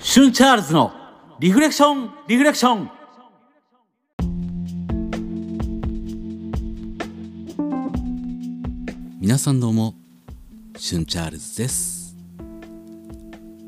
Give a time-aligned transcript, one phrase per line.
[0.00, 0.92] シュンチャールズの
[1.38, 2.90] リフレクションリフレクション
[9.20, 9.94] 皆さんどうも
[10.76, 12.16] シュンチャールズです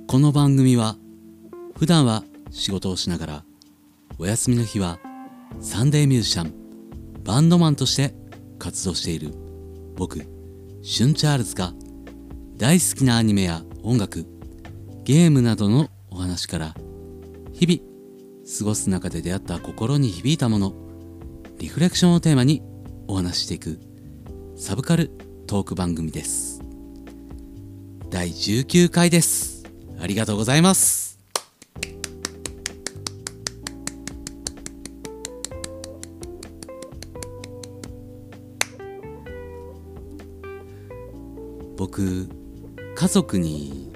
[0.09, 0.96] この番組は
[1.77, 3.45] 普段は仕事をしながら
[4.18, 4.98] お休みの日は
[5.61, 6.52] サンデーミュージシャン
[7.23, 8.16] バンドマンとして
[8.59, 9.32] 活動している
[9.95, 10.27] 僕
[10.82, 11.73] シュンチャールズが
[12.63, 14.25] 大好きなアニメや音楽
[15.03, 16.77] ゲームなどのお話から
[17.53, 17.80] 日々
[18.61, 20.73] 過ごす中で出会った心に響いたもの
[21.59, 22.62] リフレクションをテーマに
[23.09, 23.80] お話していく
[24.55, 25.11] サブカル
[25.48, 26.62] トーク番組です。
[28.11, 29.65] 第19回です。
[30.01, 31.19] ありがとうございます。
[41.77, 42.41] 僕
[43.02, 43.91] 家族に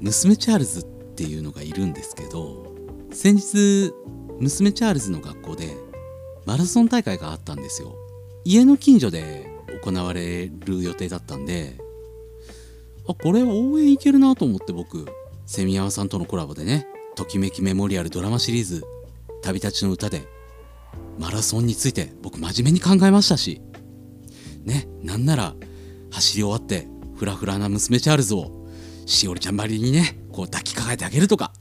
[0.00, 2.74] 娘チャールズっていうのがいるんですけど
[3.10, 3.90] 先日
[4.38, 5.74] 娘チャールズの学校で
[6.44, 7.96] マラソン大会があったんですよ。
[8.44, 9.50] 家の近所で
[9.82, 11.78] 行われる予定だったんで
[13.08, 15.06] あこれ応援いけるなと思って僕
[15.46, 18.84] セミヤマさんとのコラボでね「ときめきメモリアルドラマシリーズ
[19.40, 20.20] 旅立ちの歌」で
[21.18, 23.62] マラソンについて僕真面目に考えましたし
[24.64, 25.54] ねなんなら
[26.10, 28.66] 走り終わってフラフラな娘チャールズを
[29.06, 31.52] しおりちゃんばりにねこう抱きかかえてあげるとか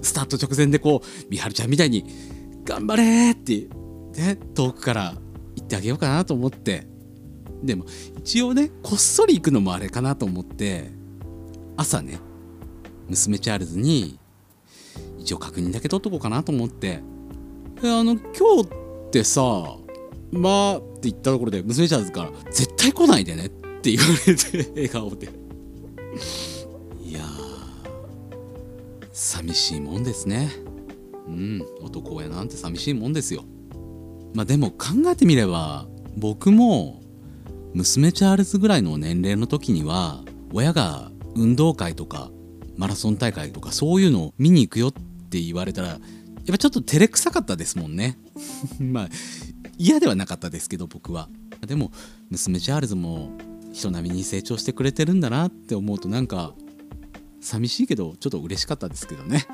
[0.00, 2.04] スタート直前でこう美晴ちゃんみたいに
[2.64, 3.68] 「頑張れ!」って
[4.16, 5.14] ね遠くから
[5.56, 6.86] 言ってあげようかなと思って
[7.62, 7.84] でも
[8.18, 10.90] 一応ねこっそり行くのもあれかなと思って
[11.76, 12.18] 朝ね
[13.08, 14.18] 娘チャールズに
[15.18, 17.00] 一応確認だけ取っとこうかなと思って
[17.82, 18.68] 「あの今日
[19.08, 19.76] ってさ
[20.32, 25.28] まあ」って言ったところで娘チャールズから「絶対来ないでね」ってって言われて笑顔で。
[27.04, 27.20] いや
[29.12, 30.52] 寂しいもんですね。
[31.26, 33.44] うん男親なんて寂しいもんですよ。
[34.34, 37.02] まあでも考えてみれば僕も
[37.74, 40.22] 娘チャールズぐらいの年齢の時には
[40.52, 42.30] 親が運動会とか
[42.76, 45.98] マラソン大会とかそういうのを見に行くよって言われたらやっ
[46.48, 48.16] ぱちょっと照れくさかったですもんね。
[48.78, 49.08] まあ
[49.76, 51.28] 嫌ではなかったですけど僕は。
[51.66, 51.90] でも
[52.30, 53.30] 娘チャールズも
[53.72, 56.54] 人並みに成長してくれてるんだなって思うとなんか
[57.40, 59.46] 寂しいけどちょっと嬉しかったですけどね。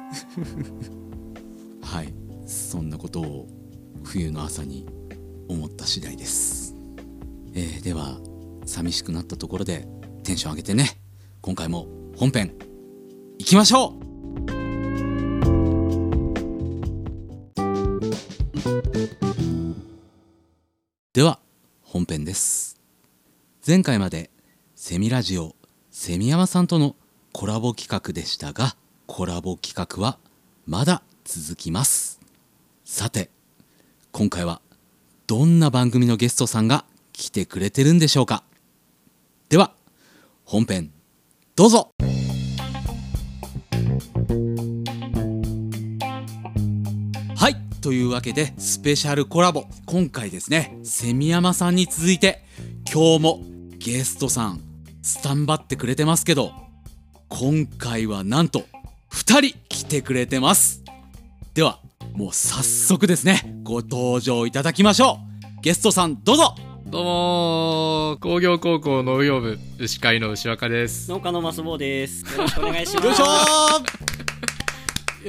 [1.83, 2.13] はい。
[2.47, 3.47] そんなことを
[4.05, 4.87] 冬の朝に
[5.49, 6.75] 思った次第です、
[7.53, 8.19] えーでは
[8.65, 9.87] 寂しくなったところで
[10.25, 11.01] テンション上げてね。
[11.41, 11.87] 今回も
[12.17, 12.55] 本編
[13.39, 14.09] いきましょう。
[21.15, 21.41] では
[21.83, 22.78] 本編です。
[23.69, 24.31] 前回まで
[24.77, 25.55] セミラジオ
[25.91, 26.97] セミヤマさんとの
[27.33, 30.17] コラボ企画でしたがコラボ企画は
[30.67, 32.19] まだ続きます。
[32.87, 33.29] さて
[34.11, 34.63] 今回は
[35.27, 38.43] どんな番組のゲストさんが来てくれてるんでしょうか。
[39.51, 39.75] では
[40.47, 40.91] 本編
[41.55, 41.91] どうぞ。
[47.37, 52.43] はいというわけでスペシャルコラボ今回ですねセミヤマさんに続いて
[52.91, 54.61] 今日もゲストさん
[55.03, 56.53] スタンバってくれてますけど
[57.29, 58.65] 今回はなんと
[59.13, 60.83] 2人来てくれてます
[61.55, 61.79] では
[62.13, 65.21] もう早速ですねご登場いただきましょ
[65.59, 66.57] うゲストさんどうぞ
[66.87, 71.11] どうもー工業高校農業部牛飼いの牛若です。
[71.11, 72.25] よ農家のマスボウです。
[72.35, 73.05] よろしくお願いします。
[73.05, 73.11] よ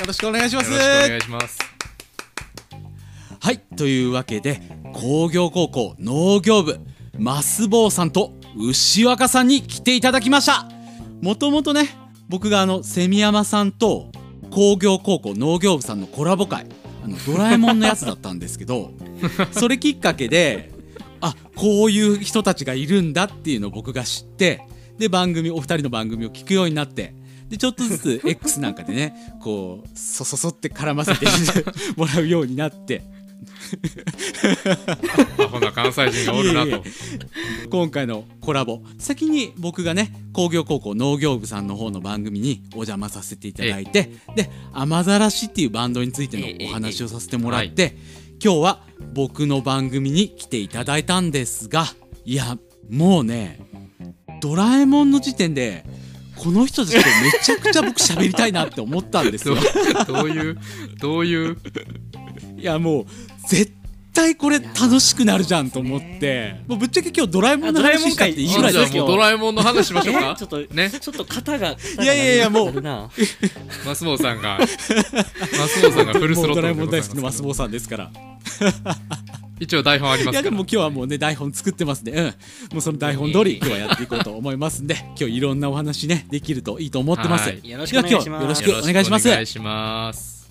[0.07, 1.59] ろしくお願いしますろしくお願いします。
[3.41, 4.61] はいというわけで
[4.93, 6.79] 工業高校農業部
[7.17, 10.67] マスボウさんと牛若さんに来ていただきました。
[11.21, 11.89] もともとね
[12.27, 14.11] 僕があのセミヤマさんと
[14.51, 16.67] 工業高校農業部さんのコラボ会
[17.03, 18.91] あのドラえもんのやつだったんですけど
[19.51, 20.71] それきっかけで
[21.21, 24.61] あこういう人たちがいるんだっていうのを僕が知って
[24.97, 27.15] で番組お二人の番組を聞くようになって
[27.49, 31.25] でちょっとずつ X なんかでねこうそそそって絡ませて
[31.97, 33.03] もらうようになって
[35.39, 36.83] アホな関西人がおるなと。
[36.85, 37.67] え。
[37.69, 38.81] 今回のコラボ。
[38.97, 47.95] 先に僕がね工業高校農業部さんの方の番組にお邪魔させていただいてで雨ざらしっていうバンドについてのお話をさせてもらって
[48.43, 48.79] 今日は
[49.13, 51.85] 僕の番組に来ていただいたんですが
[52.25, 52.57] いや
[52.89, 53.59] もうね
[54.41, 55.85] ドラえもんの時点で
[56.35, 60.05] この人たちとめちゃくちゃ僕喋りたいなって思ったんです どよう。
[60.07, 60.57] どういう
[60.99, 61.57] どういう？
[62.57, 63.05] いやもう
[63.49, 63.73] 絶
[64.13, 66.55] 対これ楽しくなるじゃんと思って。
[66.67, 70.35] もうぶっちゃけ今日ドラえもんの話したっていいぐらいですあじゃあもうドラえもんの話しましょうか？
[70.35, 70.91] え ちょっとね？
[70.91, 72.81] ちょっと肩がいやいやいやもう。
[72.81, 73.09] マ
[73.95, 74.59] スボウさんが。
[74.61, 78.11] マスボウさんがフルスロットルラえもん大好きのマスボウさんですから。
[79.59, 82.31] 一応台本ありまいやでも今日はもうね台本作ってますんで、うん、も
[82.77, 84.95] うその台本通り今日はやっていこうと思いますんで。
[85.19, 87.69] 今日いろんなお話ねできるといいと思ってます、はい。
[87.69, 88.41] よろしくお願いします。
[88.43, 90.49] よろしくお願いします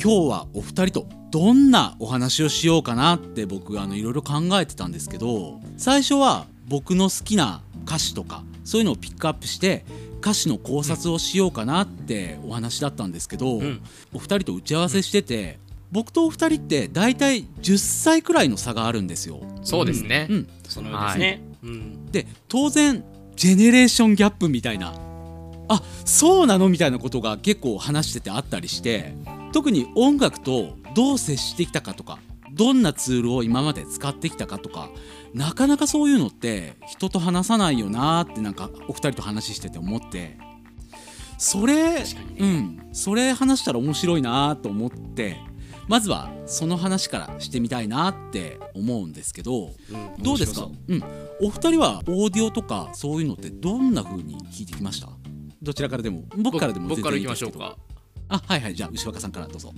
[0.00, 9.84] 今日はお二人とどんなお話をしようかなって僕あのいろいろ考えてたんですけど最初は僕の好きな歌詞とかそういうのをピックアップして
[10.20, 13.80] 歌詞の考察をしようかなってお話だったんですけど、うん。
[14.12, 15.58] お二人と打ち合わせしてて、
[15.92, 19.40] 僕とお二人って大体10歳くらいの差があるんですよ。
[19.62, 22.06] そうですね、うん、そのようですね、うん。
[22.10, 23.04] で当然
[23.36, 24.92] ジェネレーションギャップみたいな
[25.68, 29.14] あそうなのみたいなことが結構話しててあったりして
[29.52, 32.18] 特に音楽とどう接してきたかとか
[32.52, 34.90] どんなツールを今まで使ってきたかとか
[35.34, 40.38] なかなかそういうのって人と話さないよなーってなんかお二人と話してて思って。
[41.40, 42.04] それ、ね。
[42.38, 42.88] うん。
[42.92, 45.36] それ話したら面白いなーと思って
[45.86, 50.22] まずはその話からしてみたいなって思うんですけどうん。
[50.22, 50.68] どうですか？
[50.88, 50.94] う。
[50.94, 51.02] ん、
[51.40, 55.10] お二人はオーディオとかそういうのってどんな風に聞いてきました？
[55.62, 56.24] どちらからでも？
[56.38, 57.76] 僕からでも僕からいきましょうか
[58.28, 58.74] あはいはい。
[58.74, 59.72] じゃあ牛若さんからどうぞ。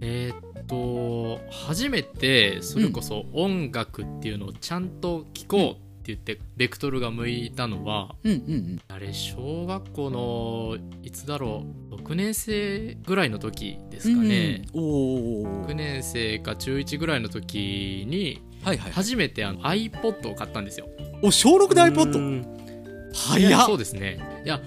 [0.00, 8.32] えーっと初めてそれこそ音楽っていうのをちゃんと聴こうって言ってベクトルが向いたのはうん。
[8.32, 14.82] うんうんあれ小学校のいつだろう6年生ぐらいの時ですかね、うん。
[14.82, 18.92] うん、お6ー年生か中1ぐらいの時にはいはいはい。
[18.92, 20.88] 初めてあの iPod を買ったんですよ。
[21.22, 23.12] お小6でう iPod ん。
[23.14, 23.66] 早っ。
[23.66, 24.42] そうですね。
[24.44, 24.60] いや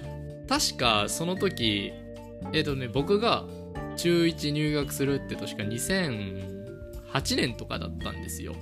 [0.48, 1.92] 確かその時
[2.54, 3.46] えっ、とね僕が
[3.98, 8.56] 中1入学するって年か2008年とかだったんですよ。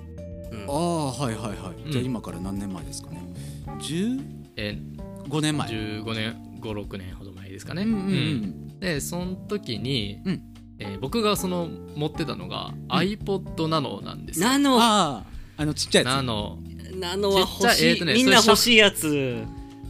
[0.52, 0.66] うん。
[0.68, 1.92] ああはいはいはい、うん。
[1.92, 3.22] じゃあ今から何年前ですかね
[3.80, 4.22] ？15
[4.58, 4.78] え？
[5.42, 5.68] 年前。
[5.70, 10.42] 15年56年ほど前ですかね、うんうんでその時に、うん。
[10.80, 14.78] えー僕がその持ってたのが iPod ナノなんですよ、ナノ。
[14.82, 15.24] ああ
[15.58, 16.16] あのちっちゃいやつ。
[16.16, 16.60] ナノ。
[17.00, 19.44] ナノは欲ちっちゃいしい、えーとねみんな欲しいやつ、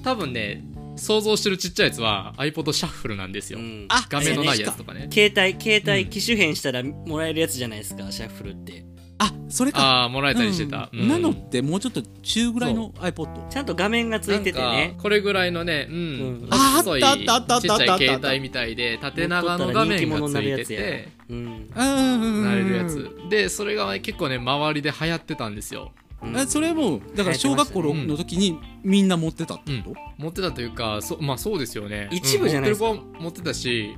[0.04, 0.64] 多分ね
[0.96, 3.86] 想像してるちっちゃいやつは iPod シャッフルなんですよ、うん。
[3.90, 5.10] あ画面のないやつとかね。
[5.12, 8.86] 携帯携うん帯機種変したらもらえるやつじゃないですかシャッフルって。
[9.20, 9.80] あそれか。
[9.80, 11.00] ああもらえたりしてた、うん。
[11.02, 11.08] うん。
[11.08, 15.96] ナノってもうちょっと中ぐらいの iPod ちゃんと画面がついててなんねかこれぐらいのね、うん。
[15.96, 16.48] うん。
[16.50, 17.80] ああったあったあったあったあった。
[17.80, 22.22] ちっちゃい携帯みたいで縦長の画面がついててうんうんうん。
[22.22, 22.44] うん。
[22.44, 23.10] なれるやつ。
[23.30, 25.92] でそれが結構ね周りで流行ってたんですよ
[26.24, 26.38] うん。
[26.38, 32.10] えそれもだから小学校の時にみんな持ってたってこと、持ってたというかそまあそうですよね。
[32.12, 32.92] 一部じゃないですか。
[32.92, 33.96] うん持ってる子は持ってたし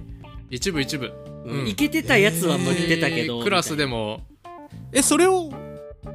[0.49, 1.13] 一部一部。
[1.45, 1.67] うん。
[1.67, 4.21] いけてたやつは持ってたけど、でクラスでも。
[4.91, 5.51] えそれを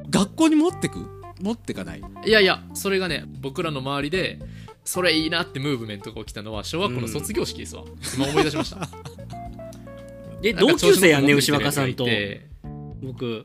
[0.09, 0.99] 学校に持ってく？
[1.41, 2.03] 持ってかない？
[2.25, 4.39] いやいやそれがね僕らの周りで
[4.83, 7.83] それいいなってムーブメントが起きたのは小学校の卒業式ですわ、
[8.15, 8.87] 今思い出しました。
[10.43, 12.07] え同級生やんね牛若さんと。
[13.01, 13.43] 僕。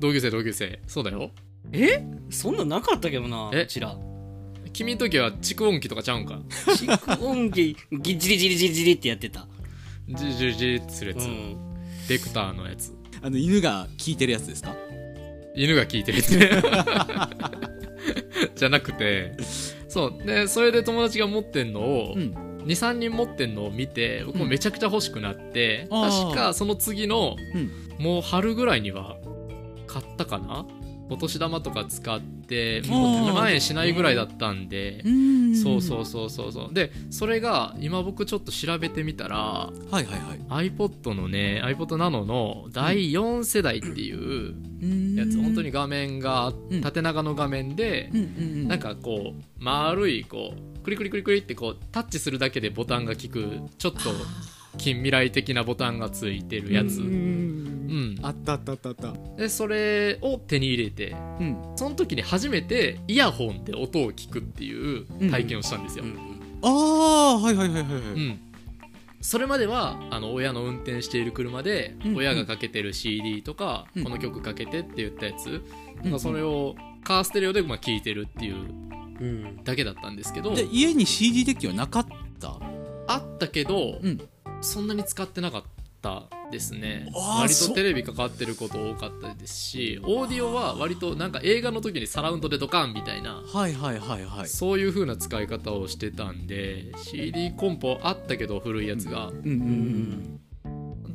[0.00, 0.80] 同級生同級生。
[0.86, 1.30] そうだよ
[1.72, 2.04] え？
[2.30, 3.62] そんなんなかったけどなえ？
[3.62, 3.96] うちら。
[4.72, 6.40] 君の時は蓄音機とかちゃうんか？
[6.48, 7.76] 蓄音機。
[7.90, 9.46] ギジリジリジリジリってやってた、
[10.08, 11.56] ジジジってするやつ、うん、
[12.08, 12.94] ベクターのやつ。
[13.22, 14.74] あの犬が聞いてるやつですか？
[15.56, 16.36] 犬が聞いてるやつ。
[16.36, 16.62] ね
[18.54, 19.34] じゃなくて
[19.88, 20.26] そう。
[20.26, 22.32] でそれで友達が持ってんのを、うん。
[22.64, 26.24] 23人持ってんのを見て僕もめちゃくちゃ欲しくなって、あー。
[26.26, 28.04] 確かその次の、うん。
[28.04, 29.16] もう春ぐらいには
[29.86, 30.66] 買ったかな？
[31.10, 35.54] お年玉とか使ってーもう2万円しないぐらいだったんで、ん。
[35.56, 36.74] そうそうそうそうそう。
[36.74, 40.04] でそれが今僕ちょっと調べてみたらはいはい
[40.50, 40.70] はい。
[40.70, 44.54] iPod のね iPod Nano の第4世代っていう
[45.16, 46.80] やつ、本当に画面がうん。
[46.80, 48.28] 縦長の画面で、うんうんう
[48.64, 48.68] ん。
[48.68, 53.98] なんかこう丸いこうクリクリクリクリってこうタッチするだけでボタンが効くちょっと
[54.76, 57.00] 近未来的なボタンがついてるやつ、
[57.88, 57.94] うん。
[57.94, 59.12] うんあったあったあったあった。
[59.36, 61.56] でそれを手に入れてうん。
[61.76, 68.40] その時に初めてイヤホンで音を聞くっていう体験をしたんですよ、うんああはいはいはいはいはい、うん。
[69.20, 74.04] それまではあの親の運転している車でうん親がかけてる CD とか、うん。
[74.04, 75.62] この曲かけてって言ったやつ、
[76.04, 78.56] うんまあそれをカーステレオでまあ聴いてるっていう
[79.20, 79.64] うん。
[79.64, 82.06] だけだったんですけどじゃあ家に CD デッキはなかっ
[82.40, 82.58] た？
[83.06, 84.20] あったけど、うん。
[84.60, 85.62] そんなに使ってなかっ
[86.00, 87.10] たですね。
[87.14, 94.48] 割とテレビかかってること多かったですしオーディオは割となんか映画の時にサラウンドでドカンみたいなはいはいはいはい。
[94.48, 100.40] そういう風な使い方をしてたんで CD コンポあったけど古いやつが、うんうんうん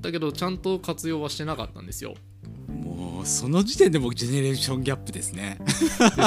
[0.02, 2.16] だけどちゃんと活用はしてなかったんですよ。
[2.68, 5.58] うんもうその時点で僕ジェネレーションギャップですね。
[5.66, 5.72] で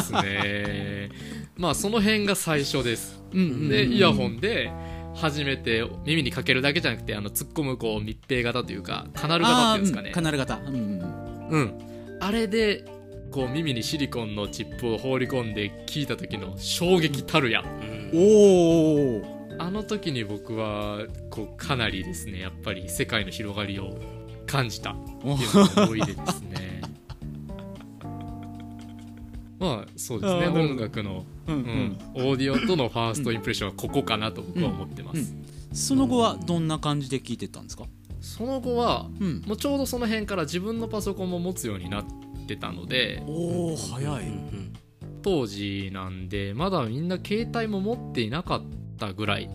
[0.02, 1.10] すね。
[1.56, 3.20] まあその辺が最初です。
[3.32, 3.68] うんうんうん。
[3.68, 4.70] でイヤホンで
[5.16, 10.08] 初めて耳にかけるだけじゃなくてあの突っ込むこう密閉型というかカナル型っていうんですかね。
[10.10, 10.56] あーカナル型。
[10.56, 12.18] うんうんうん。
[12.20, 12.84] あれで
[13.30, 17.62] こう耳にシリコンのチップを放り込んで聞いた時の衝撃たるや。
[17.62, 18.10] うん。
[18.14, 23.96] おおあの時に僕はこうかなりですねやっぱり世界の広がりを
[24.46, 24.90] 感じた。
[24.92, 26.82] っていうのが多いですね。
[29.58, 30.48] まあそうですね。
[30.48, 35.34] 音楽の、うん、オーディオとのファーストインプレッションはここかなと僕は思ってます、
[35.72, 36.66] その後はどん。
[36.66, 37.64] な感じで聞いてたん。
[37.64, 37.84] ですか
[38.20, 39.08] その後は
[39.46, 42.04] もうちょうどその辺から自分のパソコンも持つようになっ
[42.48, 44.24] てたのでおお早い
[45.22, 46.28] 当時なん。
[46.28, 47.08] でまだみん。
[47.08, 48.62] な携帯も持っていなかっ
[48.98, 49.48] たぐらい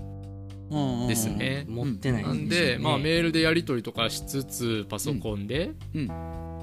[1.07, 2.47] ですね持ってないん。
[2.47, 6.07] ですよねで、まあ、メールでやり取りとかしつつパソコンで、うん。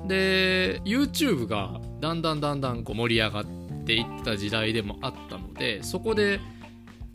[0.09, 2.23] で YouTube がだん。
[2.23, 2.41] だん。
[2.41, 2.61] だん。
[2.61, 2.85] だん。
[2.85, 3.51] こう盛り上がって
[3.95, 6.41] いった時代でもあったのでそこで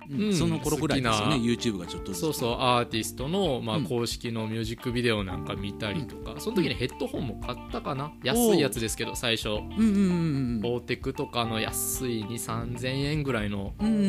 [0.10, 3.86] うんうんその頃ぐらいですよね好 YouTube がちょっとそうそうアーティストの、まあ、うん。
[3.86, 8.12] 公式のミュージックビデオなんか見たりとか、その時にヘッドホンも買ったかな？
[8.22, 9.50] 安いやつですけど最初。
[9.50, 14.02] うんうんうんオーテクとかの安い2 3 0 0 0円ぐらいの、うんうんうん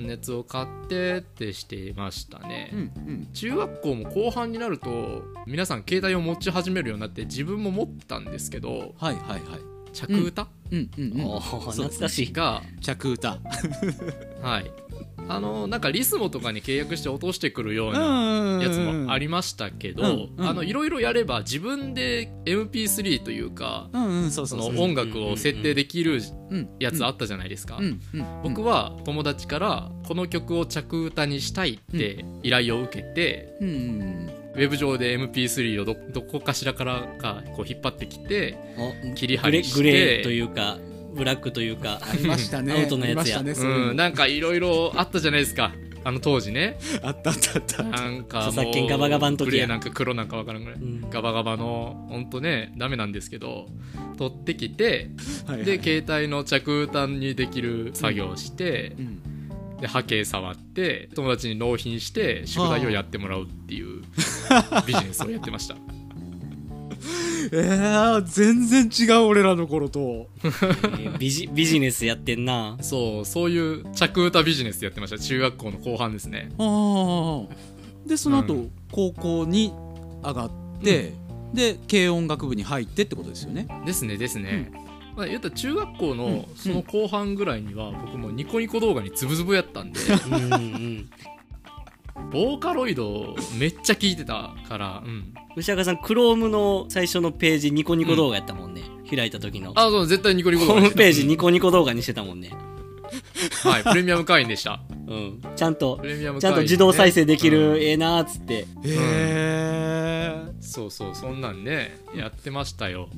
[0.00, 3.26] うんやつを買ってってしてましたね、うんうん。
[3.34, 10.48] 中学校も後半になると皆さん携帯を持ち始めるようになって自分も持ったんですけどはいはいはい着歌？
[10.70, 10.90] うん。
[10.98, 11.24] うんうん。
[11.24, 12.32] おー懐かしい。
[12.32, 13.38] が、着歌。
[14.42, 14.70] はい。
[15.28, 20.28] あのなんかリスモとかに契約して落としてくるようなやつもありましたけど、
[20.62, 40.78] いろいろやれば自分で MP3 というか音楽を設定できるうんやつあったじゃないですか、うんうん僕は友達からこの曲を着歌にしたいって依頼を受けて、うんうんウェブ上で MP3 をどどこかしらからかこう引っ張ってきてお切り張りしてグレーというか
[41.16, 41.98] ブラックというか。
[42.02, 42.72] ありましたね。
[42.72, 43.38] アウトのやつや。
[43.38, 45.72] ありましたねそうん、なんかいろいろあったじゃないですか。
[46.04, 46.78] あの当時ね。
[47.02, 47.82] あったあったあった。
[47.82, 49.50] なんかもう著作権ガバガバの時や。
[49.50, 50.78] グレーなんか黒なんかわからんぐらい。
[50.78, 51.10] うん。
[51.10, 53.66] ガバガバのほんとねダメなんですけど
[54.18, 55.10] 取ってきて
[55.46, 55.64] はいはい。
[55.64, 59.35] で携帯の着歌にできる作業をしてうん
[59.80, 64.02] で波形触って友達に納品して宿題をやってもらうっていう
[64.86, 65.76] ビジネスをやってました。
[67.52, 70.28] えー、全然違う俺らの頃と。
[70.42, 72.76] えービジビジネスやってんな。
[72.80, 75.18] そうそういう着歌ビジネスやってました。
[75.18, 76.50] 中学校の後半ですね。
[76.58, 77.54] ああ
[78.06, 79.72] でその後、う高校に
[80.22, 80.50] 上がっ
[80.82, 81.12] て、
[81.52, 83.66] で軽音楽部に入ってってことですよね。
[83.84, 84.70] ですねですね、
[85.16, 91.10] まあ、言ったら中学校うんのその後半ぐらいには僕もニコニコ動画にズブズブやったんでうんうん
[92.30, 95.34] ボーカロイドめっちゃ聞いてたからうん。
[95.56, 99.72] 牛若さんクロームの最初のページニコニコ動画やったもんね、開いた時の。
[99.74, 102.50] あそう絶対ニコニコ動画ホームページニココニコ動画にしてたもんね。
[103.62, 104.80] はいプレミアム会員でした。
[105.08, 105.42] うん。
[105.56, 107.76] ちゃんとプレミアね、ちゃんと自動再生できる、うん。
[107.78, 108.54] ええなーっつって。
[108.54, 110.06] へえ
[110.60, 113.08] そうそうそんなんねやってましたよ。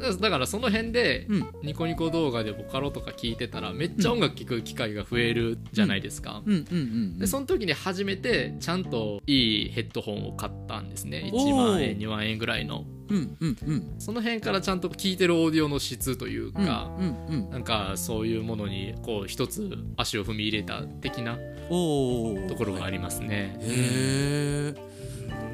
[0.00, 1.46] だだからその辺で、うん。
[1.62, 11.30] ニコニコ動画でボカロとか聞いてたらめっちゃ音楽聴く機会が増えるじゃないですか、でその時に初めてちゃんといいヘッドホンを買ったんですね。
[11.32, 11.50] おー。
[11.50, 12.84] 1万円2万円ぐらいの。
[13.08, 13.36] うん。
[13.40, 13.56] うん。
[13.66, 13.94] うん。
[13.98, 16.52] その辺からちゃんと聴いてるオーディオの質といううん。
[16.52, 17.16] か、うん。
[17.28, 17.50] うん。
[17.50, 21.38] なんかそういうものにこう一つ足を踏み入れた的な
[21.68, 24.74] ところがありますね、へえ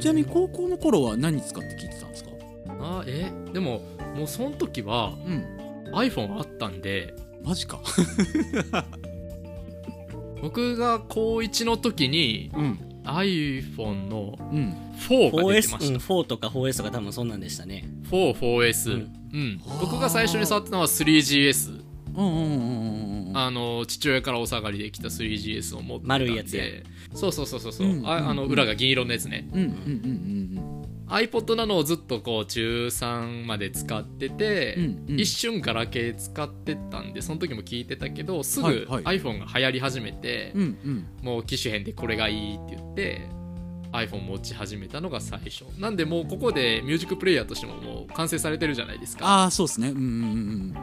[0.01, 2.31] ちなみに高校の頃は何使って聞いてたんですか？
[2.81, 3.81] あえでも
[4.17, 5.45] もうその時はうん。
[5.93, 7.15] iPhone あったんで
[7.45, 7.81] マジか。
[10.43, 12.79] 僕が高1の時にうん。
[13.05, 14.75] iPhone のうん。
[15.09, 17.85] 4が出てま 4S、うん、した、4とか 4S とか多分そんなんでしたね。
[18.11, 19.41] 44S、ううん。
[19.41, 19.61] ん。
[19.81, 21.83] 僕が最初に触ったのは 3GS
[22.17, 26.25] うんうんうんうんうんあの父親からお下がりできた 3GS を持ってたんで。
[26.25, 26.65] 丸いやつや。
[27.13, 28.51] そうそうそうそうそう、うんああのうん。
[28.51, 30.74] 裏が銀色のやつね、うんうんうんうん
[31.09, 35.21] iPod なのをずっとこう中3まで使ってて、うんうん。
[35.21, 39.21] 一瞬ガラケー使ってたんでその時も聞いてたけどすぐはいはい。
[39.21, 41.07] iPhone が流行り始めて、うんうん。
[41.23, 43.29] もう機種変でこれがいいって言って
[43.93, 45.65] iPhone 持ち始めたのが最初。
[45.79, 49.27] なんでもうここでミュージックプレイヤーとしてももう完成されてるじゃないですか。
[49.27, 49.91] ああそうですね。
[49.91, 50.75] うんうん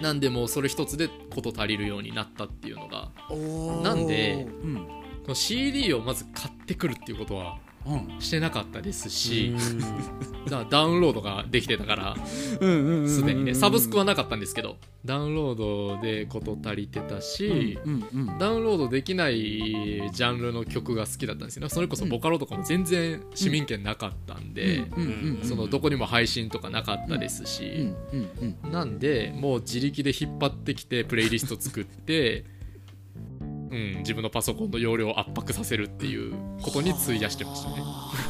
[0.00, 3.36] なんでもうそれ一つで事足りるようになったっていうのがう
[3.80, 4.76] んなんでうん。
[5.24, 7.63] この CD をまず買ってくるっていうことはうん
[8.18, 10.50] してなかったですしうん。
[10.50, 12.58] だダウンロードができてたからす
[13.24, 17.78] でにねサブスクはなかったんですけどダウンロードで事足りてたし、
[18.38, 21.68] ダウンロードできないジャンルの曲が好きだったんですよね。
[21.68, 24.86] それこそボカロとかも全然市民権なかったんで、
[25.70, 27.92] どこにも配信とかなかったですうんし、
[28.72, 32.46] なんでもう自力で引っ張ってきてプレイリスト作って、
[33.74, 37.76] うん、自分のパソコンの容量を圧迫させるっていうことに費やしてましたね。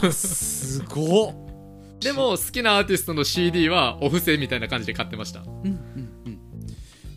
[0.02, 1.34] ねすごっ。
[2.00, 5.40] でも好きなアーティストの CD はお布施みたいな感じで買ってました。
[5.40, 5.52] うんうん
[6.26, 6.38] うん。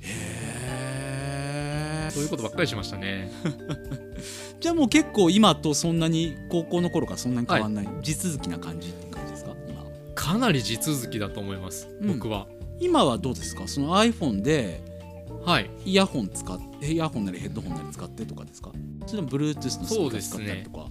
[0.01, 3.31] へえそういうことばっかりしましたね。
[4.59, 9.51] じゃあもう結構今とそんなに高校の頃からそんなに変わんない、地続きな感じって感じですか？
[9.67, 9.83] 今。
[10.15, 12.19] かなり地続きだと思います、うん。
[12.19, 12.47] 僕は
[12.79, 13.67] 今はどうですか？
[13.67, 14.81] その iPhone で
[15.47, 15.69] はい。
[15.85, 18.73] イヤホン使ってイヤホンなりヘッドホンなり使ってとかですか？
[19.05, 20.87] それとも Bluetooth のスピーカー使ったりとか？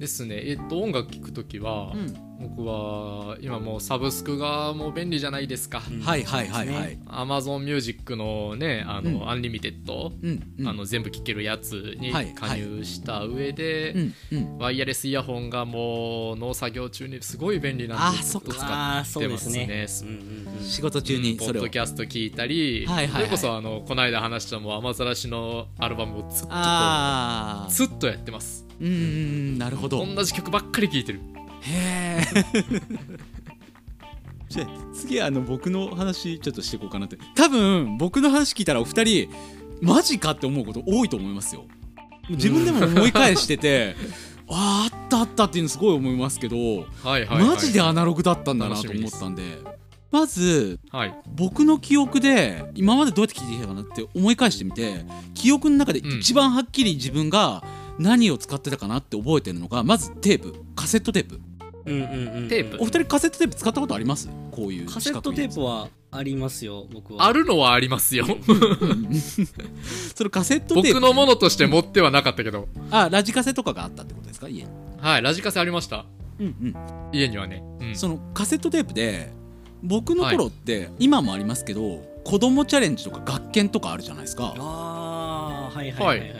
[0.00, 0.40] ですね。
[0.46, 2.30] えっと音楽聴くときは、うん。
[2.40, 6.00] 僕は今もうサブスクがもう便利じゃないですか、うん。
[6.00, 9.28] はいはいはいはい、Amazon Music のねあの、うん。
[9.28, 10.66] Unlimited、うんうん。
[10.66, 13.94] あの全部聴けるやつにはい加入した上で、
[14.58, 19.86] ワイヤレスイヤホンがもう農作業中にすごい便利なんで使ああそうってますすね。
[20.02, 20.64] うんうんうん。
[20.64, 21.62] 仕事中にそれを。
[21.62, 23.22] ポッドキャスト聞いたり、はいはいはい。
[23.24, 29.58] それこそあのこの間話したもう amazarashi のアルバムをずっとずっとやってますうんうんうん。
[29.58, 30.04] なるほど。
[30.04, 31.20] 同じ曲ばっかり聴いてる。
[31.62, 32.80] へえ
[34.48, 37.18] じゃあ次あの僕の話ちょっとしていこうかなって。
[37.34, 39.30] 多分僕の話聞いたらお二人
[39.80, 41.66] マジかって思うこと多いと思いますよ。
[42.28, 43.96] 自分でも思い返してて
[44.48, 49.42] あーあったあったっていうのすごい思いますけど、はいはい、はい、マジでアナログだったんだなと思ったんで。
[50.10, 51.14] まずはい。
[51.28, 57.62] 僕の記憶で今までどうやって聞いてきたかなって思い返してみて記憶の中で一番はっきり自分が
[58.00, 61.40] 何を使ってたかなって覚えてるのがまずテープカセットテープ。
[61.86, 62.76] うんうんうんテープ？
[62.80, 64.28] お二人カセットテープ使ったことあります？
[64.50, 67.24] こういうカセットテープはありますよ僕は。
[67.24, 68.26] あるのはありますよ。
[70.14, 70.94] それカセットテープ。
[70.94, 72.68] 僕のものとして持ってはなかったけど。
[72.90, 74.48] あラジカセとかがあったってことですか？
[74.48, 74.68] 家に。
[74.98, 76.04] はいラジカセありました。
[76.38, 76.74] うんうん。
[77.12, 79.32] 家にはね、うん、そのカセットテープで
[79.82, 84.54] 僕の頃って、今もありますけど子供チャレンジとか学研とかあるじゃないですか。
[84.58, 86.18] ああはいはいはい。
[86.18, 86.24] は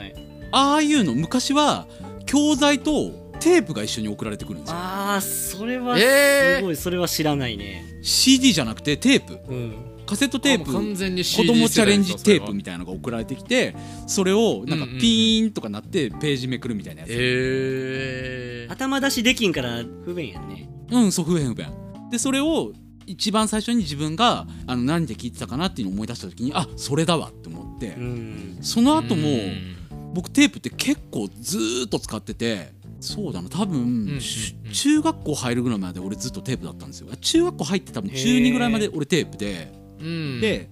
[0.51, 1.87] ああいうの昔は
[2.25, 4.75] 教材とテープが一緒に送られてくるんですよ。
[4.77, 6.75] ああそれはえーすごい。
[6.75, 7.83] それは知らないね。
[8.03, 9.39] CD じゃなくてテープ。
[9.51, 9.73] うん。
[10.05, 10.71] カセットテープ。
[10.73, 13.75] 完全に子供チャレンジテープみみたいなのが送られてきて
[14.07, 14.99] それをなんかうんうんうん。
[14.99, 20.69] ピーンとかなってページめくるみたいなやつ、えー、頭出しできんから不便やんね。
[20.91, 21.67] うんそう不便不便。
[22.11, 22.73] でそれを
[23.07, 28.57] 一番最初に自分があの何で聞いてたかなっていうのを思い出した時にあそれだわって思って、うん。
[28.61, 29.80] その後もうん
[30.13, 37.07] 僕テープって結構ずーっと使っててそうだな多分、んうんし中学校入るぐらいまで俺ずっとテープだったんですよ。
[37.15, 39.71] 中学校入って多分中2ぐらいまで俺テープで。
[39.99, 40.41] うん。
[40.41, 40.69] で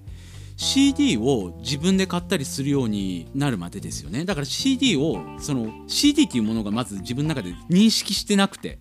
[0.55, 4.25] CD を自分で買ったりするようになるまでですよね。
[4.25, 8.79] だから CD をその CD っていうものがまず自分の中で認識してなくて。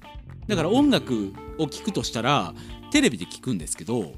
[0.49, 2.55] だから音楽を聴くとしたら
[2.91, 4.15] テレビで聴くんですけど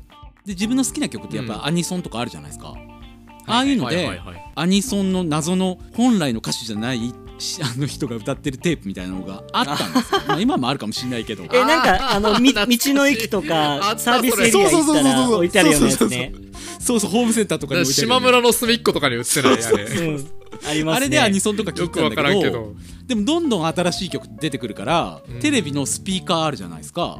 [0.47, 2.75] で自分の好きな曲ってやっぱアニソンとかあるじゃないですか、
[3.53, 4.53] ああいうので、はいはいはい。
[4.55, 10.21] アニソンの謎の本来の歌手じゃないしあの人が歌ってるテープみたいなのがあったんですよ。
[10.29, 11.45] まあ今もあるかもしれないけど。
[11.51, 15.91] えなんかあのみ道の駅とあかサービスエリア行ったら置いてあるよね。
[16.79, 19.85] そうそうホームセンターとかに置いてあるよね島村の隅っことかに売ってないあれ。
[19.85, 20.31] うん
[20.67, 20.97] ありますね。
[20.97, 22.75] あれでアニソンとか聞いてたんだけどからんけど。
[23.07, 25.41] でもどんどん新しい曲出てくるから、うん。
[25.41, 27.19] テレビのスピーカーあるじゃないですか、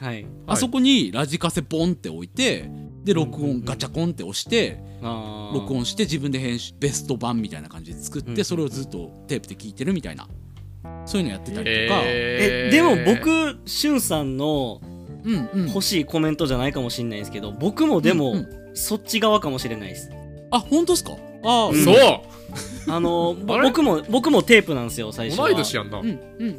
[0.00, 0.26] はい。
[0.46, 2.70] あそこにラジカセポンって置いて
[3.06, 4.78] で録音うんうんうんガチャコンって押して
[5.54, 8.34] 録音して自分で編集ベスト版みたいな感じで作っうん。
[8.34, 10.28] てそれをずっとテープで聴いてるみたいな。
[11.04, 14.80] そういうのやってたりとか、えでも僕しゅんさんの
[15.24, 15.68] うんうん。
[15.68, 18.40] 欲しいコメントじゃないかもしれないですけど僕もでも、うんう
[18.72, 18.76] ん。
[18.76, 20.10] そっち側かもしれないです。
[20.50, 21.12] あ本当ですか？
[21.44, 21.72] あー。
[21.72, 21.84] うん。
[21.84, 22.92] そう。
[22.92, 25.48] あの 僕も僕もテープなんですよ最初は。
[25.48, 26.18] 同い年やんな、うんうん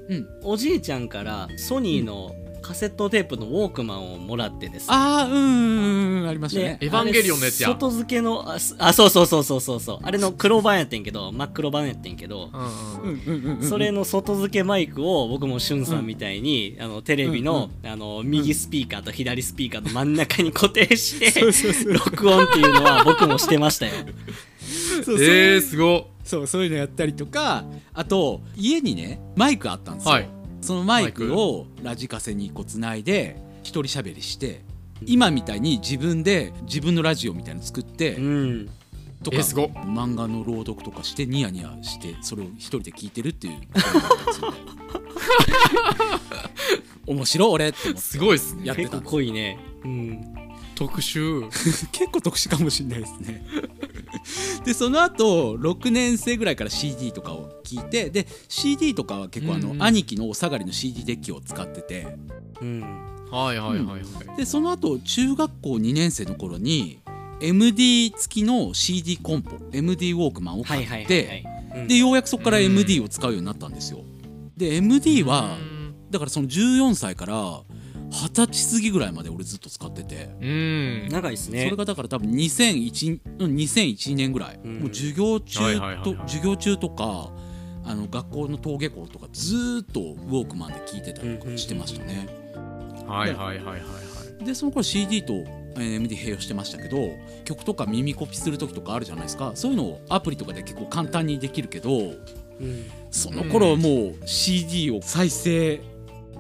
[0.10, 0.28] うん。
[0.44, 2.32] おじいちゃんからソニーの
[2.68, 4.88] カセットテープのウォークマンをもらってですね。
[4.90, 6.78] あーうんうんうんありましたね。
[6.82, 9.80] エヴァンゲリオンのやつや外付けのあすあそうそうそうそうそう。
[9.80, 13.46] そうあれの黒版やってんけど真っ黒版やってんけどうんうんうんうん。
[13.46, 21.42] うんうんそれの外付けマイクを僕もしゅんさんみたいに、あのテレビの,、あの右スピーカーと左スピーカーの真ん中に固定して
[21.88, 23.94] 録音っていうのは僕もしてましたよ。
[25.06, 30.37] そうえー、すごそうそういうのやったりとかあと家にねマイクあったんですよ、はい
[30.68, 34.66] そのマイクをラジカセにこうつないで一人喋りして
[35.06, 38.70] 今みたいに自分で自分のラジオみたいの作ってうん、
[39.24, 43.54] とか漫画の朗読とかしてニヤニヤしてそれを一人で聞いてるっていう。
[47.08, 48.02] 面白い俺って思って。
[48.02, 48.66] すごいっすね。
[48.66, 49.20] やって結構たんですよ。
[49.20, 49.58] 濃いね。
[49.86, 50.37] うん
[50.78, 51.50] 特殊。
[51.92, 53.44] 結構特殊かもしれないですね。
[54.64, 59.84] でその後6年生ぐらいから CD とかを聞いてで CD とかは結構あの、うんうん。
[59.84, 62.08] 兄貴のお下がりの CD デッキを使ってて。
[62.62, 62.82] うん。
[63.32, 67.00] はいはいはいはい、でその後中学校2年生の頃に
[67.42, 71.44] MD 付きの CD コンポ MD ウォークマンを買はいって、
[71.90, 72.66] でようやくそこからうん。
[72.66, 74.00] MD を使うようになったんですよ。
[74.56, 76.12] で MD はうん。
[76.12, 77.64] だからその14歳から
[78.10, 80.30] 二十歳過ぎぐらいまで俺ずっと使ってて。
[80.42, 81.08] うん。
[81.10, 81.66] 長いですね。
[81.66, 84.80] それがだから多分2001うん2001年ぐらい、うん。
[84.80, 85.60] もう授業中
[86.04, 87.32] と、授業中とか
[87.88, 92.28] あの学校の登下校とかずーっとウォークマンで聴いてたりとかしてましたね、
[93.08, 93.80] はいはいはいはいは
[94.42, 94.46] い。
[94.46, 97.12] でその頃 CD とえー MD 併用してましたけど
[97.46, 99.52] 曲とか耳コピする時とかあるじゃないですか。
[99.56, 101.92] そういうのをアプリとかで結構簡単にできるけど
[102.60, 102.86] うん。
[103.10, 105.82] その頃はもう CD を再生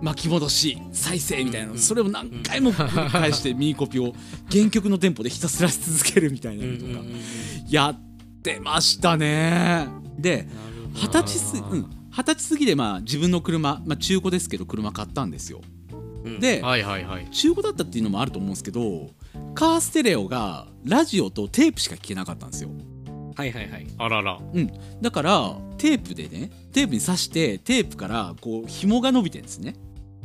[0.01, 4.13] 巻き戻し再生みたいな、うんそれを何回も繰り返して耳コピを
[4.51, 6.85] 原曲のテンポでひたすらし続けるみたいなのとか。
[6.85, 7.21] うんうんうん
[7.69, 7.99] やっ
[8.41, 9.87] てましたね。
[10.17, 10.47] で
[10.93, 15.61] 二十歳す、うん、二十歳過ぎでまあ自分の車、まあ、中古ですけど車買ったんですよ。
[16.23, 16.39] うん。
[16.39, 17.29] で、はいはいはい。
[17.29, 19.09] 中古だったっていうのもあると思うんですけど
[19.53, 22.69] カーステレオがラジオとテープしか聞けなかったんですよ。
[23.35, 23.87] はいはいはい。
[23.97, 24.39] あらら。
[25.01, 29.75] だからテープでねテープに挿してテープからこう紐が伸びてるんですね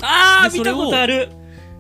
[0.03, 1.29] あー見たことある。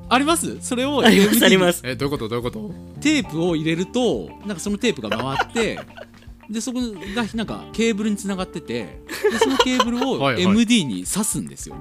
[0.08, 0.58] あります？
[0.60, 1.82] それをありますあります。
[1.84, 2.28] えどういうこと？
[2.28, 2.70] どういうこと？
[3.00, 5.80] テープを入れるとなんかそのテープが回って
[6.50, 6.80] でそこ
[7.14, 10.42] がなんかケーブルにつながっててでそのケーブルをはいはい。
[10.44, 11.76] MD に挿すんですよ。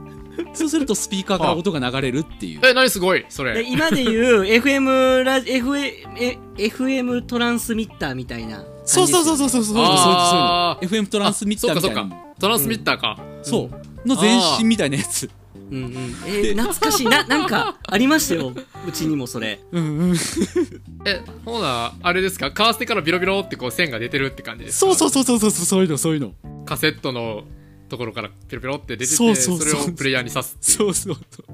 [0.53, 2.61] そうするとスピーカーから音が流れるっていう。
[2.63, 3.53] え何すごいそれ。
[3.53, 5.75] で今で言う FM ラジ FM,
[6.17, 8.63] え FM トランスミッターみたいな。
[8.85, 9.75] そうそうそうそうそうそう。
[9.75, 12.01] そうそうそう FM トランスミッターみたいな。
[12.01, 12.35] あそうかそうか。
[12.39, 13.69] トランスミッターか、そ
[14.05, 14.07] う。
[14.07, 15.29] の前身みたいなやつ
[15.71, 15.93] うんうん。
[16.27, 17.05] えー懐かしい。
[17.07, 18.53] ななんかありましたよ。
[18.87, 19.59] うちにもそれ。
[19.71, 20.15] うんうん。
[21.05, 22.51] えほなあれですか？
[22.51, 24.93] カーステからビロビロってこう線が出てるって感じですか？
[24.93, 26.33] そうそうそうそうそうそうそういうのそういうの。
[26.65, 27.43] カセットの
[27.89, 29.67] ところからピロピロって出ててそうそうそう。
[29.85, 31.45] れをプレイヤーに刺すそうそうそう。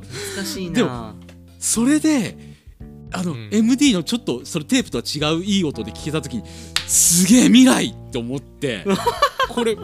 [0.00, 0.02] 懐
[0.36, 1.14] かしいでな
[1.58, 2.36] それで
[3.10, 3.48] あの、うん。
[3.50, 6.42] MD のちょっとそれテープとは違ういい音で聞けた時に
[6.86, 8.84] すげえ未来って思って。
[9.48, 9.76] これへ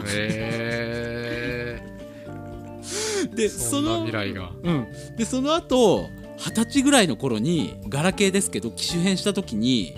[3.35, 4.51] でえそんなその未来が。
[4.63, 9.93] うん、でその後二十歳ぐらいの頃にガラケーですけど機種変した時に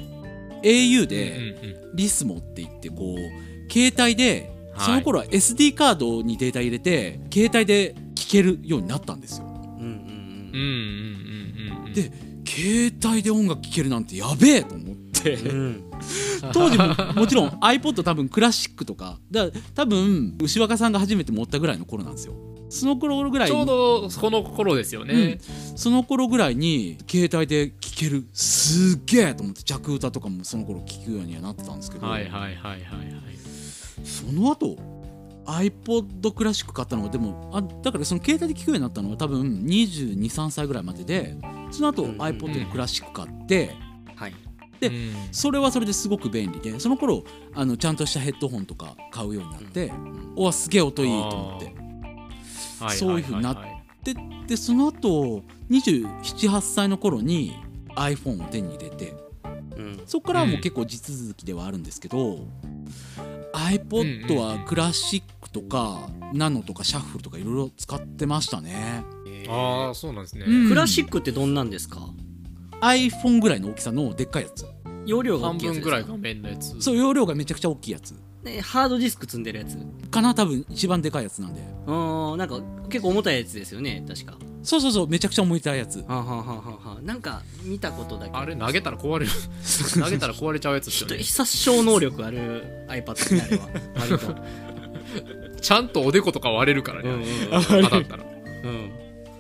[0.64, 1.96] au うんでうん。
[1.96, 4.86] リスモって言ってこう携帯ではい。
[4.86, 9.46] その頃は SD カードにデータ入れて携帯で聞けるようになったんですよ。
[9.46, 10.52] うんうんうん。
[10.54, 12.12] うんうんうんうんで
[12.48, 15.34] 携帯で音楽聴けるなんてやべえと思って。
[15.34, 15.88] うんうん。
[16.54, 22.34] 当時ももちろん iPod 多分クラシックとかだ多分牛若さんが初めて持ったぐらいの頃なんですよ
[22.70, 25.40] その頃ぐらいちょうどこの頃ですよね、
[25.76, 32.84] その頃ぐらいに携帯で聴けるすっげえと思って着歌とかもその頃聴くようにはなってたんですけど、はいはいはいはいはい。
[34.04, 34.76] その後
[35.46, 41.38] iPod クラシック買ったのがでもあだからその携帯で聴くようになったのは多分223歳ぐらいまでで
[41.72, 42.22] その後うんうんうん。
[42.22, 43.72] iPod のクラシック買って
[44.16, 44.34] はい。
[44.82, 45.14] でうん。
[45.32, 47.24] それはそれですごく便利でその頃
[47.56, 49.92] あのちゃんとしたヘッドホンとか買うようになって、
[50.36, 51.66] おわすげえ音いいと思って。
[51.66, 51.87] は
[52.92, 53.68] そういう風になっはは
[54.04, 54.16] で
[54.48, 57.54] でその後278歳の頃に
[57.96, 59.16] iPhone を手に入れて
[59.76, 60.02] うん。
[60.06, 62.48] そこからはもううん結構地続きではあるんですけど、
[63.54, 69.04] iPod はクラシックとかナノとかシャッフルとかいろいろ使ってましたね。
[69.50, 70.70] ああそうなんですね、うん。
[70.70, 72.00] クラシックってどんなんですか
[72.82, 74.66] ？iPhone ぐらいの大きさのでっかいやつ。
[75.06, 75.90] 容量が大半きいやつですか？
[75.90, 76.82] 分ぐらい画面のやつ。
[76.82, 78.12] そう容量がめちゃくちゃ大きいやつ。
[78.12, 78.18] ね
[78.62, 79.78] ハードディスク積んでるやつ？
[80.10, 81.62] かな多分一番でかいやつなんで。
[81.86, 84.38] あーなんか結構重たいやつですよね確か。
[84.64, 86.00] そうそうそうめちゃくちゃ重いたいやつ。
[86.00, 86.44] はあ、はあはあは
[86.86, 89.32] あはあ、なんか見たことだけあれ投げたら壊れる。
[90.04, 91.24] 投げたら壊れちゃうやつですよね。
[91.24, 94.36] 殺傷能力ある iPad にあれは割と。
[95.62, 98.24] ちゃんとおでことか割れるからね、うんうん当たったら。
[98.64, 98.92] うん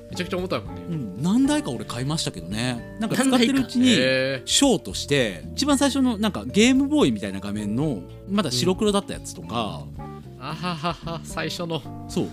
[0.09, 0.81] めちゃくちゃ重たいもんね。
[0.89, 2.97] うん、何台か俺買いましたけどね。
[2.99, 9.83] なんか使ってるうちにへショーとして一番最初のなんかゲームボーイみたいな画面のまだ白黒だったやつとか、
[10.39, 11.81] あははは最初の。
[12.09, 12.29] そう。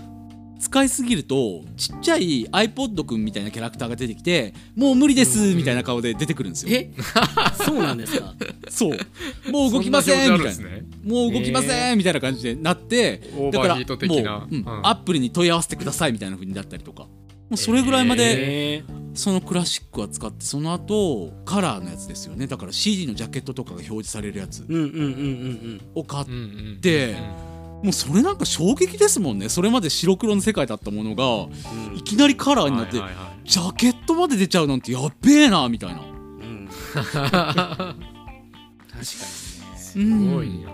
[0.57, 6.91] 使いすぎるとちっちゃい iPod くんみたいなキャラクターが出てきてもう無理ですみたいな顔で出てくるんですよ、え？
[7.65, 8.33] そうなんですか。
[8.69, 9.51] そう。
[9.51, 10.63] もう動きませんみたいな。
[10.63, 10.85] ね。
[11.03, 14.59] もう動きませんみたいな感じでなってオーだからもう、うん。
[14.59, 14.87] うん。
[14.87, 17.07] アップルに問い合わせてくださいみたいな風になったりとか
[17.49, 22.47] もうそれぐらいまでえそのクラシックは使ってその後カラーのやつですよね。
[22.47, 27.15] だから CD のジャケットとかが表示されるやつを買っうんうんで
[27.83, 29.47] もうそれなんか衝撃ですもんね。
[29.47, 31.23] それまで白黒の世界だったものが
[31.91, 31.97] うん。
[31.97, 32.97] いきなりカラーになって、
[33.43, 36.01] ジャケットまで出ちゃうなんてやっべえなみたいな。
[36.01, 36.69] うん。
[36.95, 39.05] 確かにね。
[39.77, 40.71] すごいな、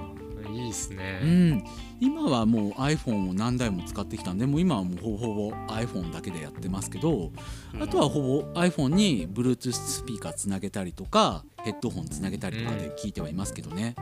[0.54, 1.64] いいっすうね、ん、
[2.02, 7.32] 今はもう iPhone を何台も使ってきたんでもう今はもうほぼほぼ iPhone だけでやってますけど、
[7.80, 13.96] あとはほぼ iPhone に Bluetooth スピーカーつなげたりとかヘッドホンつなげたりとかで聞いてはいますけどね、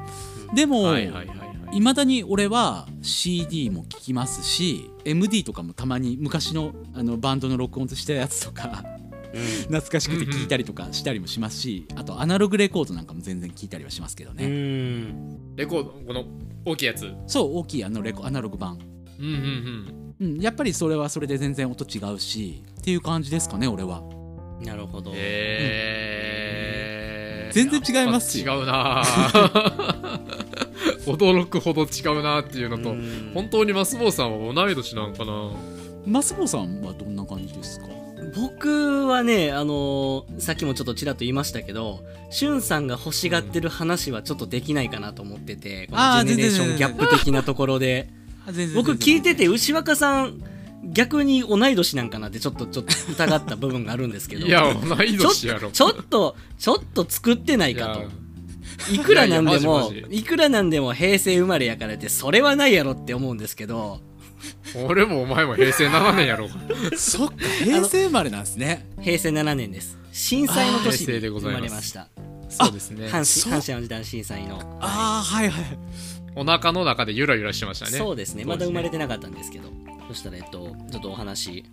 [0.56, 1.30] でも、はいはい
[1.82, 8.84] まだに俺は CD も聴きますし MD とかもたまに昔のあのバンドの録音したやつとか
[9.34, 9.42] うん。
[9.64, 16.24] 懐かしくて聴いたりとかしたりもしますしあとアナログレコードなんかも全然聴いたりはしますけどうね、んレコードこの
[16.64, 17.14] 大きいやつ。
[17.28, 18.80] そう大きいあのレコアナログ版。
[19.20, 24.02] うんうんうん、やっぱりそれはそれで全然音違うしっていう感じですかね俺は。
[24.62, 25.12] なるほど。
[25.12, 25.18] うん。
[25.18, 25.20] へ
[27.50, 28.54] え全然違いますよ。
[28.54, 29.04] 違うな
[31.06, 33.32] 驚くほど違うなっていうのと、うん。
[33.34, 35.52] 本当にマスボウさんは同い年なのかな
[36.06, 37.88] マスボさんはどんな感じですか？
[38.36, 48.10] 僕はねあのーさっきもちょっとちらっと言いましたけどしゅんさんが欲しがってる話はちょっとできないかなと思っててこのジェネレーションギャップ的なところで。
[48.74, 50.42] 僕聞いてて牛若さん
[50.84, 55.70] 逆に同い年なんかなってちょっとちょっと疑った部分があるんですけどいや同いちょ年やろ。
[55.70, 58.30] ちょっとちょっと作ってないかと。
[58.92, 64.00] いくらなんでもいくらなんでも平成生まれやからってそれはないやろって思うんですけど
[64.76, 66.98] 俺もお前も平成7年やろう。
[66.98, 68.86] そっか平成生まれなんですね。
[69.02, 69.98] 平成7年です。
[70.12, 72.08] 震災の年に生でございまれました
[72.50, 73.06] そうですね。
[73.08, 74.60] 阪神阪神・淡路大震災の。
[74.82, 75.78] ああはいはい
[76.36, 77.98] お腹の中でゆらゆらしてましたね。
[77.98, 78.46] そうですね。
[78.46, 79.70] まだ生まれててなかったんですけど。
[80.10, 81.64] そしたらえっとちょっとお話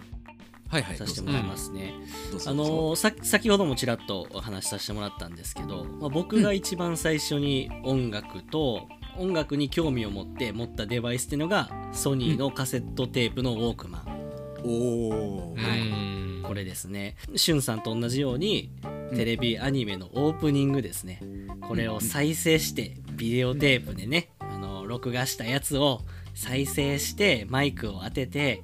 [0.69, 1.95] はいはいさせてもらいますね、
[2.33, 14.27] どうぞあのーさ先ほどもちらっとお話しさせてもらったんですけど、まあ、僕が一番最初に音楽と、音楽に興味を持って持ったデバイスっていうのがソニーのカセットテープのウォークマン、
[14.65, 14.69] お
[15.09, 17.17] おうはいんこれですね。
[17.35, 18.71] しゅんさんと同じように
[19.15, 21.21] テレビアニメのオープニングですね。
[21.61, 26.03] これを再生してビデオテープでねあの録画したやつを
[26.35, 28.63] 再生してマイクを当てて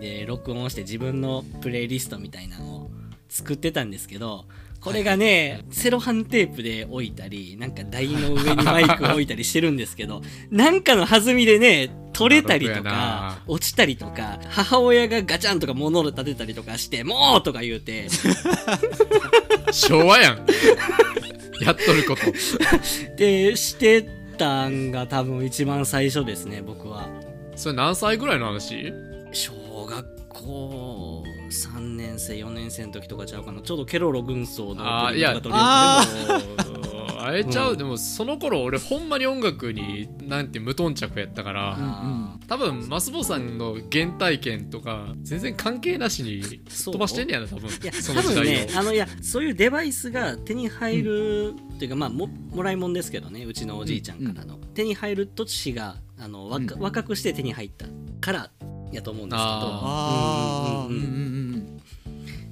[0.00, 2.90] で録音して自分のプレイリストみたいなのを
[3.28, 4.44] 作ってたんですけど
[4.84, 10.20] これがねセロハンテープで置いたりなんか台の上にマイクを置いたりしてるんですけど
[10.52, 13.42] なんかの弾みでね取れたりとかな。
[13.48, 18.08] 落ちたりとか母親がガチャンとか物を立てたりとかして「もう!」とか言うて。
[19.72, 20.46] 昭和やん。
[21.60, 22.22] やっとること。
[23.16, 27.08] でしてたんが多分一番最初ですね僕は。
[27.56, 28.92] それ何歳ぐらいの話？
[29.32, 29.52] 小
[29.86, 31.03] 学校
[31.54, 33.62] 3年生4年生の時とかちゃうかな。
[33.62, 35.40] ちょうどケロロ軍曹のあーいやオー。
[35.40, 36.04] プニングとか
[36.64, 57.86] 撮るでもあれちゃう、うんでもその頃俺ほんまに音楽になんて無頓着やったからあ多分マスボさんの原体験とか全然関係なしに飛ばしてんねやな多分いや多分ねあのいやそういうデバイスが手に入る、っていうかまあももらいもんですけどねうちのおじいちゃんからの、手に入る年があの若,、うん若くして手に入った
[58.20, 58.50] から
[58.92, 61.33] やと思うんですけどああうんんうんんうううんうん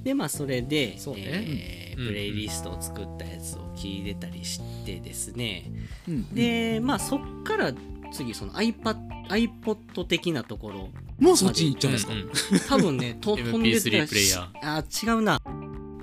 [0.02, 1.22] でまあそれでそうね。
[1.26, 2.06] えーうん。
[2.08, 5.70] プレイリストを作ったやつを聞いてたりしてですね、
[6.08, 6.34] うん。
[6.34, 7.72] でまあそっから
[8.12, 8.96] 次その iPad
[9.28, 10.88] iPod 的なところ
[11.18, 12.30] もうそっちに行っちゃうんですか、うんうん。
[12.68, 15.40] 多分ね と飛んで MP3 プレイヤあ違うな。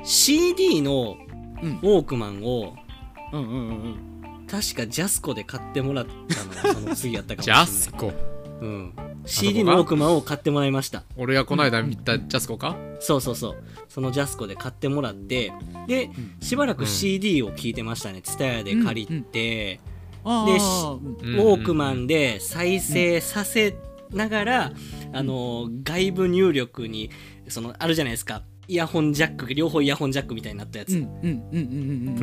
[0.03, 1.17] CD の
[1.61, 1.71] うん。
[1.71, 2.75] ウォークマンを
[3.33, 4.47] うんうんうんうん。
[4.47, 7.65] 確かジャスコで買ってもらったのがその次やったかもしジれない。
[7.65, 8.13] ャスコ
[8.61, 8.93] うん、
[9.25, 15.53] CD のウォークマンを買ってもらいました俺がこの間見たジャスコかそうそうそうそのジャスコで買ってもらって
[15.87, 16.09] で
[16.41, 21.35] しばらく CD を聞いてましたね TSUTAYA で借りて、でしーうん。
[21.35, 23.75] ウォークマンで再生させ
[24.11, 24.71] ながら、
[25.13, 27.09] あの外部入力に
[27.47, 31.03] そのあるじゃないですかイヤホンジャック両方イヤホンジャックみたいになったやつ、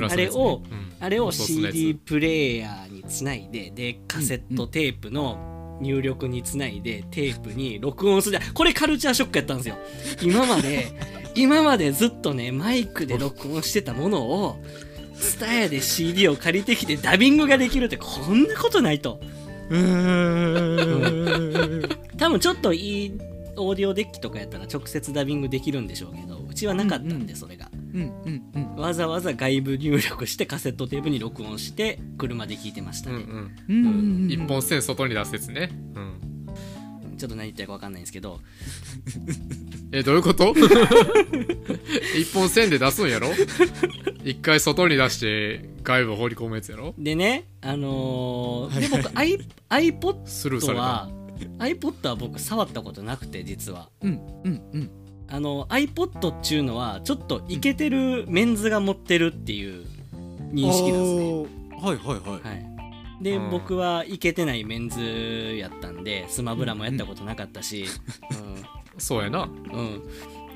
[0.08, 0.62] あれを
[1.00, 8.38] あれを CD プレイヤーにつないででカセットテープの入力につないでテープに録音する。
[8.54, 9.76] これカルチャーショックやったんですよ。
[10.22, 10.86] 今まで
[11.34, 14.56] 今までずっとねマイクで録音してたものを
[15.18, 19.20] TSUTAYA で CD を借りてきてダビングができるってこんなことないと。
[19.68, 19.74] 多
[22.30, 23.12] 分ちょっといい
[23.56, 28.76] オーディオデッキとかやったら直接ダビングできるんでしょうけどうちはなかったんでそれが、うんうんうん。
[28.76, 33.16] わざわざ外部入力してカセットテープに録音して車で聞いてましたね、
[33.68, 35.70] うん一本線外に出すやつね。
[35.94, 37.16] うん。
[37.16, 38.40] ちょっと何言ってるか分かんないんですけど。
[39.92, 40.52] えどういうこと？
[42.18, 43.28] 一本線で出すんやろ？
[44.24, 46.94] 一回外に出して外部放り込むやつやろ？
[46.98, 48.82] でねあのーはい。
[48.82, 49.08] で僕
[50.10, 51.08] iPod は
[51.58, 53.88] iPod は僕触ったことなくて実は。
[54.02, 54.90] うんうんうん
[55.28, 59.84] あの iPod っちゅうのはちょっとイケてるメンズが持ってるっていう
[60.52, 61.56] 認識なんですね。
[61.82, 62.48] はいはいはい。
[62.48, 63.50] はい、で、うん。
[63.50, 67.86] 僕はイケてないメンズやったんでスマブラもやったことなかったし、
[68.98, 69.42] そうやな。
[69.42, 69.78] うん。
[69.78, 70.02] うん、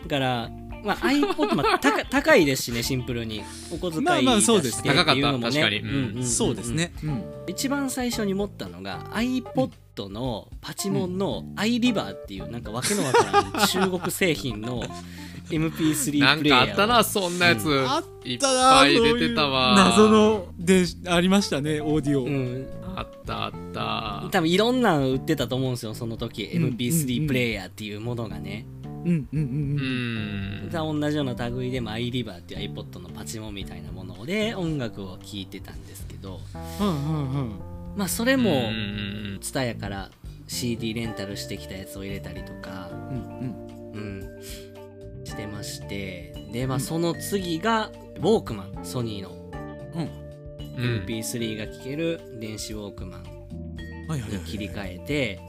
[0.03, 0.51] だから、
[0.85, 3.43] まあ、iPod、まあ、高高いですしねシンプルに。
[3.73, 5.79] お小遣いまあまあそうです出してっていうのもね高かった確かに。
[5.79, 6.15] うん。
[6.15, 6.93] んんんそうですね。
[7.03, 7.25] うん。
[7.47, 14.83] 一番最初に持ったのが iPod のパチモンの iRiver っていうなんかわけのわからん中国製品の
[15.51, 16.63] MP3 なんプレイヤー。
[16.63, 19.75] をかあったなそんなやつ、あっいったぱい出てたわ。
[19.77, 22.67] 謎のでありましたねオーディオ、うん、
[22.97, 24.29] あったあった。
[24.31, 26.45] 多分いろんなの売ってたと思うんですよその時。
[26.45, 26.63] うん。
[26.63, 36.41] うんう MP3 んプレイヤーっていうものがね、うんうんうんううんんじゃあ同じような類でも iRiver っていう iPod のパチモンみたいなもので音楽を聴いてたんですけど
[36.81, 37.53] うんうんうん
[37.97, 40.11] まあそれもうん TSUTAYA から
[40.47, 43.91] CD レンタルしてきたやつを入れたりとかうんうん。
[43.93, 45.25] うん。
[45.25, 46.81] してましてでまあうん。
[46.81, 49.31] その次がウォークマンソニーの。
[49.95, 50.31] うん。
[51.07, 53.23] MP3 が聴ける電子ウォークマン
[54.09, 55.41] はいはいはいに切り替えて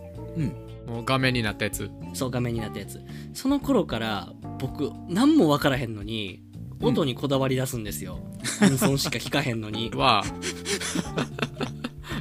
[0.86, 3.02] もう画面になったやつそう画面になったやつ。
[3.34, 6.44] その頃から僕何も分からへんのに
[6.82, 8.20] 音にこだわり出すんですよ、
[8.60, 9.92] アニソンしか聞かへんのに。
[9.96, 10.24] は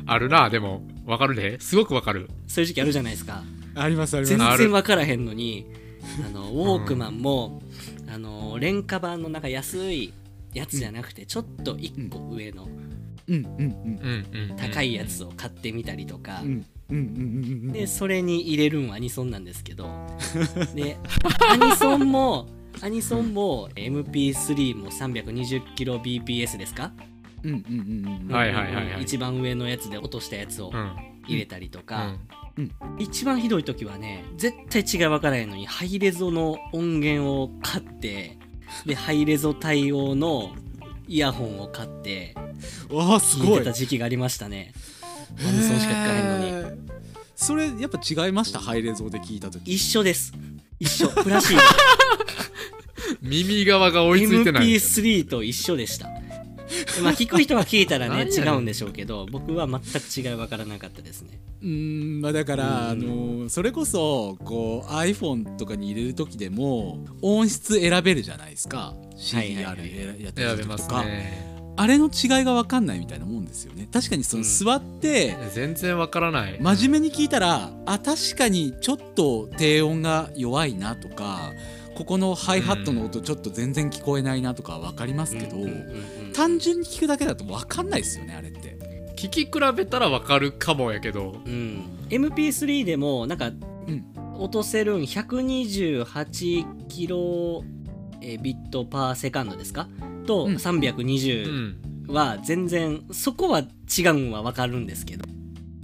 [0.07, 0.19] あ。
[0.19, 0.83] るなでも。
[1.07, 1.59] わかるで。
[1.61, 2.29] すごくわかる。
[2.47, 3.43] そういう時期あるじゃないですか。
[3.75, 4.37] ありますあります。
[4.37, 5.67] 全然分からへんのに
[6.27, 7.63] あのウォークマンも、
[8.09, 10.13] あの廉価版のなんか安い
[10.53, 12.69] やつじゃなくてちょっと1個上の
[13.29, 13.37] うん。
[13.37, 13.45] うん。
[13.47, 14.27] うん。
[14.35, 14.57] うんうん。
[14.57, 19.89] 高いやつを買ってみたりとかう、んうんうんうんうんでそれに入れるんはアニソンなんですけど。
[20.75, 20.97] で
[21.49, 22.49] アニソンも
[22.83, 26.93] アニソンも MP3 も 320kbps ですか、
[27.43, 29.03] うんうんうんうんはいはいはいはい。
[29.03, 30.97] 一番上のやつで落としたやつをうん。
[31.27, 32.17] 入れたりとか、
[32.57, 32.71] うん。
[32.99, 38.39] 一番ひどい時はね絶対違い分からへんのにハイレゾの音源を買って
[38.85, 40.51] でハイレゾ対応の
[41.07, 42.35] イヤホンを買って
[42.91, 44.73] わあす聞いてた時期がありましたね
[45.39, 46.47] アニソンしか聞かへんのに。
[46.47, 46.77] へー。
[47.37, 48.59] それやっぱ違いました？
[48.59, 49.73] ハイレゾーで聞いた時。
[49.75, 50.33] 一緒です。
[50.79, 51.09] 一緒。
[51.23, 51.59] プラシー
[53.23, 54.75] 耳側が追いついてない。
[54.77, 56.07] MP3 と一緒でした。
[57.03, 61.41] まあ聞く人が聞いたらね違うんでしょうけど僕は全く違い分からなかったですね。
[61.63, 63.01] うーんまあだから、うん。
[63.03, 63.05] あ
[63.43, 68.79] のそれこそこう iPhone とかに入れる時でも音質選べるじゃないですか。
[68.79, 70.23] はいはい CDR はい。
[70.23, 73.89] やって選べますねあれの違いが分かんないみたいなもんですよね。
[73.93, 74.49] 確かにそのうん。
[74.49, 76.59] 座って全然わからない。
[76.61, 81.53] 真面目に聞いたらあ確かにちょっと低音が弱いなとか
[81.95, 85.77] ここのハイハットの音ちょっと全然聞こえないなとか分かりますけど、うんうんうんう
[86.29, 88.79] ん単純に聞くだけだと分かんないですよねあれって。
[89.17, 91.35] 聞き比べたらわかるかもやけど。
[91.45, 93.57] うん、MP3 でもなんか、ん。
[94.39, 95.03] 落とせるん。
[95.03, 97.63] 128キロ
[98.23, 99.89] えービットパーセカンドですか？
[100.27, 100.53] とうん。
[100.53, 101.77] う320ん。
[102.13, 103.65] は全然そこは違
[104.09, 105.25] うんは分かるんですけど、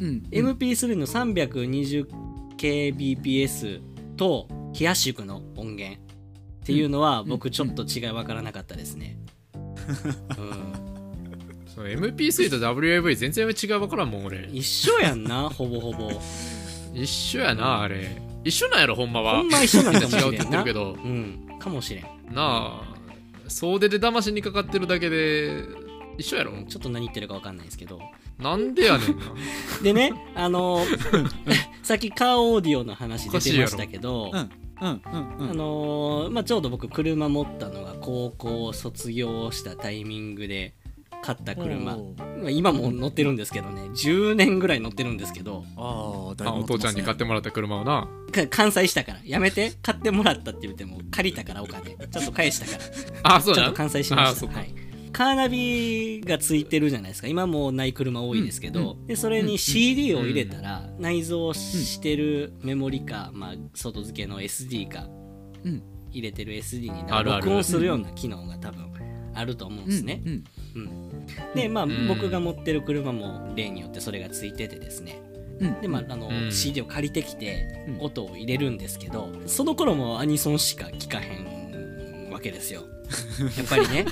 [0.00, 3.80] うん、MP3 の 320kbps
[4.16, 7.28] と非圧縮の音源っていうのはん。
[7.28, 9.16] 僕ちょっと違い分からなかったですね。
[11.74, 14.48] そう MP3 と WAV 全然違いわからんもん俺。
[14.52, 16.10] 一緒やんな ほぼほぼ。
[16.94, 18.20] 一緒やなあれ。
[18.44, 19.36] 一緒なんやろほんまは。
[19.38, 20.46] ほんま一緒なんかもし違うって言。
[20.46, 20.94] ってるけど。
[20.94, 22.04] うん、かもしれん。
[22.34, 22.96] なあ。
[23.48, 25.64] 総出で騙しにかかってるだけで
[26.18, 26.52] 一緒やろ？
[26.68, 28.00] ちょっと何言ってるか分かんないですけど。
[28.38, 29.24] なんでやねんな。
[29.82, 31.30] でね、あのー
[31.82, 35.50] さっきカーオーディオの話出てましたけど、うんうんうんうん。
[35.50, 40.74] あのーまあ、ちょうど僕車持ったのが高校卒業したタイミングで
[41.22, 41.96] 買った車。
[41.96, 41.96] ま
[42.46, 43.82] あ今も乗ってるんですけどね。
[43.82, 45.64] 10年ぐらい乗ってるんですけど。
[45.76, 48.08] ああだいあお父ちゃんに買ってもらった車をな。
[48.32, 49.20] か完済したから。
[49.24, 49.72] やめて。
[49.82, 51.90] 買ってもらったって言っても借りたからお金。
[51.90, 52.72] ちょっと返したか
[53.22, 53.36] ら。
[53.36, 54.54] あそうちょっと完済しまあそうか。
[54.54, 54.86] したはい。
[55.12, 57.28] カーナビがついてるじゃないですか。
[57.28, 65.08] 今もうない車多いですけど、でそれに CD を入れたら内蔵してるメモリか、まあ、外付けの SD か。
[65.64, 65.82] うん。
[66.12, 68.86] 入れてる SD に録音するような機能が多分
[69.34, 70.22] あると思うんですね。
[70.24, 70.44] うん
[70.76, 71.26] うん。
[71.54, 72.08] でまあん。
[72.08, 75.20] 僕が持ってる車も例によってそれがついててですね。
[75.60, 75.80] うん。
[75.80, 76.52] でまああの、うん。
[76.52, 78.00] CD を借りてきてうん。
[78.00, 82.82] 音を入れるんですけどその頃もアニソンしか聴かへんわけですよ。
[83.56, 84.04] やっぱりね。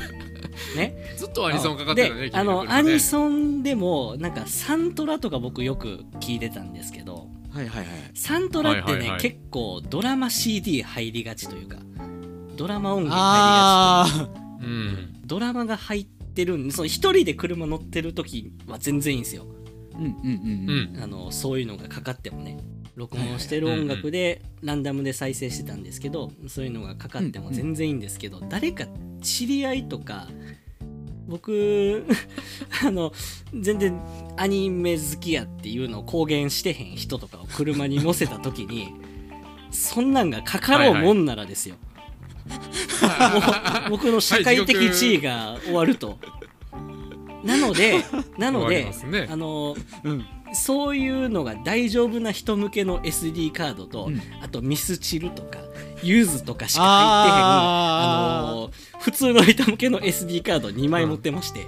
[0.76, 7.86] ね、ずっとアニソンかかってるねであのアニソンでもなんかサントラとか僕よく聞いてたんですけどはいはいはい。
[8.14, 9.20] サントラってね、はいはいはい。
[9.20, 11.78] 結構ドラマ CD 入りがちというか
[12.56, 15.12] ドラマ音源入りがちあうん。
[15.24, 19.46] ドラマが入っってるんその一人で車乗ってる時は全然いいんですよ。
[19.94, 20.16] うんうんうん。
[20.20, 20.96] うん。
[20.96, 22.58] うんあのそういうのがかかってもね。
[22.96, 28.86] 録音してる音楽でランダムで再生してたんですけどそういうのがかかっても全然いいんですけど、誰か
[29.20, 30.28] 知り合いとか
[31.26, 32.06] 僕
[32.86, 33.12] あの
[33.52, 34.00] 全然
[34.36, 38.92] アニメ好きやっていうのを公言してへん人とかを車に乗せた時に
[39.72, 41.93] そんなんがかかろうもんならですよ、もう
[43.90, 46.18] 僕の社会的地位が終わると。
[47.44, 48.04] なので、
[48.38, 49.28] なので、 ね。
[49.30, 50.24] あのうん。
[50.56, 54.20] そういうのが大丈夫な人向けの SD カードと、うん。
[54.40, 55.58] あとミスチルとか
[56.02, 58.70] ユーズとかしか入ってへんあの
[59.00, 61.66] 普通の人向けの SD カード2枚持ってまして、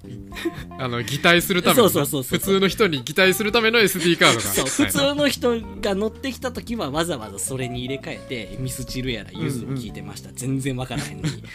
[0.78, 2.38] あの擬態するためのそうそうそうそう。
[2.38, 4.40] 普通の人に擬態するための SD カードが。
[4.40, 4.70] そうはい。
[4.70, 8.18] 普通の人が乗ってきた時はわざわざそれに入れ替え
[8.50, 11.42] てミスチルやらユーズを聞いてました、全然わからへんのに。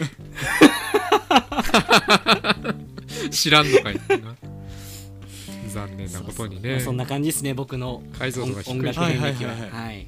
[3.32, 4.36] 知らんのかいってな。
[5.70, 6.62] 残念なことにね。
[6.62, 6.82] そうそう。
[6.86, 8.72] そんな感じですね僕の解像度が低い。
[8.72, 9.52] 音楽遍歴は。
[9.52, 9.70] はいはい。
[9.72, 10.08] はい。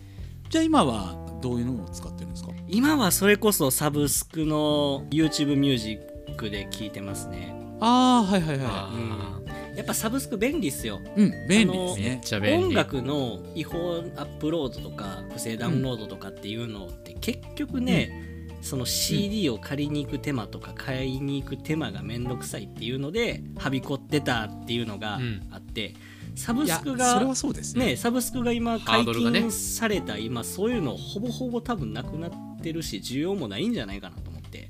[0.49, 2.51] じゃあ今はどういうのを使ってるんですか？
[2.69, 9.37] 今はそれこそサブスクの YouTube ミュージックで聞いてますねああはいはいはあ
[9.75, 10.99] やっぱサブスク便利っすよ。
[11.15, 12.65] いうん便利ですーめっねちゃ便利。
[12.65, 25.47] 音楽の違法アップロードとか不正ダウンロードとかっていうのって結局ね、その CD を借りに行く手間とか買いに行く手間がめんどくさいっていうのではびこってたっていうのがうん。
[25.51, 25.93] あって、
[26.35, 27.85] サブスクがそれはそうですね。
[27.87, 32.31] ねサブスクが今解禁された今そういうのほぼほぼ多分なくなっ
[32.63, 34.69] てるし需要もないんじゃないかなと思って。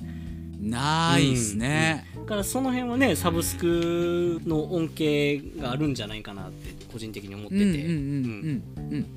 [0.60, 7.64] ないですね、だからその辺はねサブスクの恩恵があるんじゃないかなって個人的に思ってて、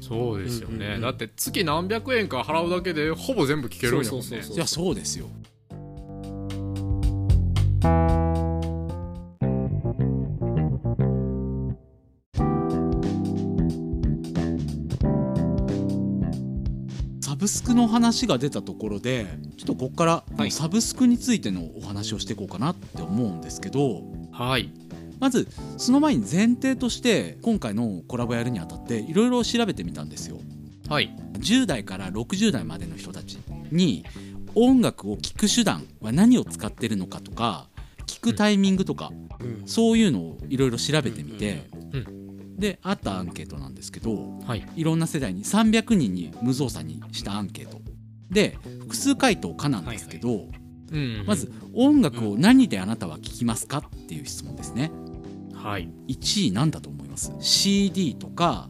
[0.01, 1.01] そうですよね、うんうんうん。
[1.03, 5.27] だって月何百円か払うだけでほぼ全部聞けるんやもんねそうですよ
[17.51, 19.27] スクの話が出たところで
[19.59, 20.51] ちょっとここからはい。
[20.51, 24.73] サブスクについてのお話をしていこうかなって思うんですけどはい。
[25.19, 30.39] まずその前に前提として今回のコラボやるにあたっていろいろ調べてみたんですよ。
[30.89, 31.15] はい。
[31.35, 33.39] 10代から60代までの人たち
[33.71, 34.05] に
[34.55, 37.69] 音楽を聴く手段は何を使ってるのかとか
[38.07, 39.63] 聴くタイミングとか、うん。
[39.67, 41.80] そういうのをいろいろ調べてみて、うん
[42.61, 44.67] であったアンケートなんですけどはい。
[44.77, 47.81] いろんな世代に300人に無造作にしたアンケート。
[48.31, 50.47] で複数回答可なんですけど、
[50.93, 54.93] うんまず音楽を何であなたは聴きますかっていう質問ですね。
[55.55, 55.89] はい。
[56.09, 57.33] 1位なんだと思います。
[57.41, 58.69] CD とか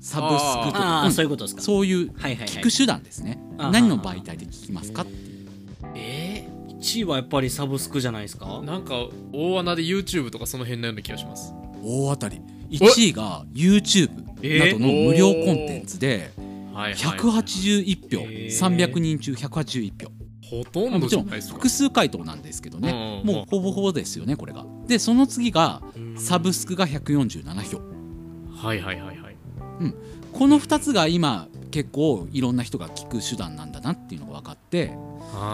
[0.00, 1.12] サブスクとあか、あ、うん。
[1.12, 1.62] そういうことですか。
[1.62, 2.46] そういうはいはいはい。
[2.48, 5.48] 聞く手段ですね、あ何の媒体で聞きますかっていう。
[5.96, 8.62] えー、1位はやっぱりサブスクじゃないですか？
[8.62, 8.94] なんか
[9.32, 11.52] 大穴で YouTube とかその辺のような気がします。
[11.82, 12.40] 大当たり
[12.70, 14.10] 1位が YouTube
[14.58, 16.30] などの無料コンテンツで
[16.72, 17.18] はいはい。
[17.18, 18.46] 181票へー。
[18.46, 20.12] 300人中181票。
[20.48, 22.90] ほとんどもちろん複数回答なんですけどね。
[22.90, 24.64] うんうんもうほぼほぼですよねこれが。
[24.86, 25.82] でその次が
[26.16, 27.80] サブスクが147票。
[28.66, 29.36] はいはいはいはい。
[30.32, 34.92] この2つが今結構いろんな人が聞く手段なんだなっていうのが分かって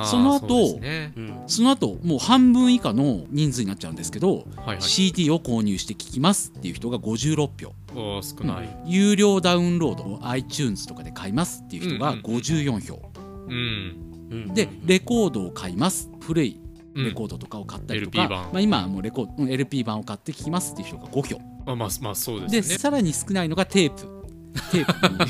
[0.05, 1.13] その後ね。
[1.17, 1.43] うん。
[1.47, 4.83] その後もう半分以下の人数になっちゃうんですけど、はいはい。
[4.83, 8.23] CD を購入して聞きますっていう人が56票。
[8.23, 8.77] 少ない。
[8.87, 13.03] 有料ダウンロードを iTunes とかで買いますっていう人がうんうん54票、
[13.49, 13.97] うん。
[14.31, 14.55] うん。
[14.55, 16.11] でレコードを買います。
[16.21, 16.61] 古い
[16.95, 17.05] うん。
[17.05, 18.53] レコードとかを買ったりと LP か、版。
[18.53, 21.39] まあ、今はもうレコうん LP 版を買って聞きますっていう人が5票。
[21.67, 22.79] まあまあまあそうですね。
[22.79, 24.24] さらに少ないのがテープ
[24.73, 25.25] テープ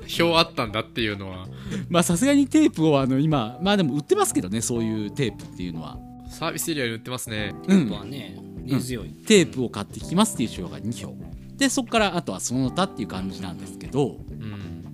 [0.00, 0.08] に。
[0.08, 1.46] 票あったんだっていうのは
[1.88, 7.54] まあさすがにテープをあの今まあでも売ってますけどねそういうテープっていうのは、サービスエリアに売ってますね。
[7.68, 11.14] うあとはん、ね根強い、テープを買って聞きますっていう人が2票。
[11.56, 14.18] でそこからあとはその他っていう感じなんですけど。
[14.30, 14.84] うん。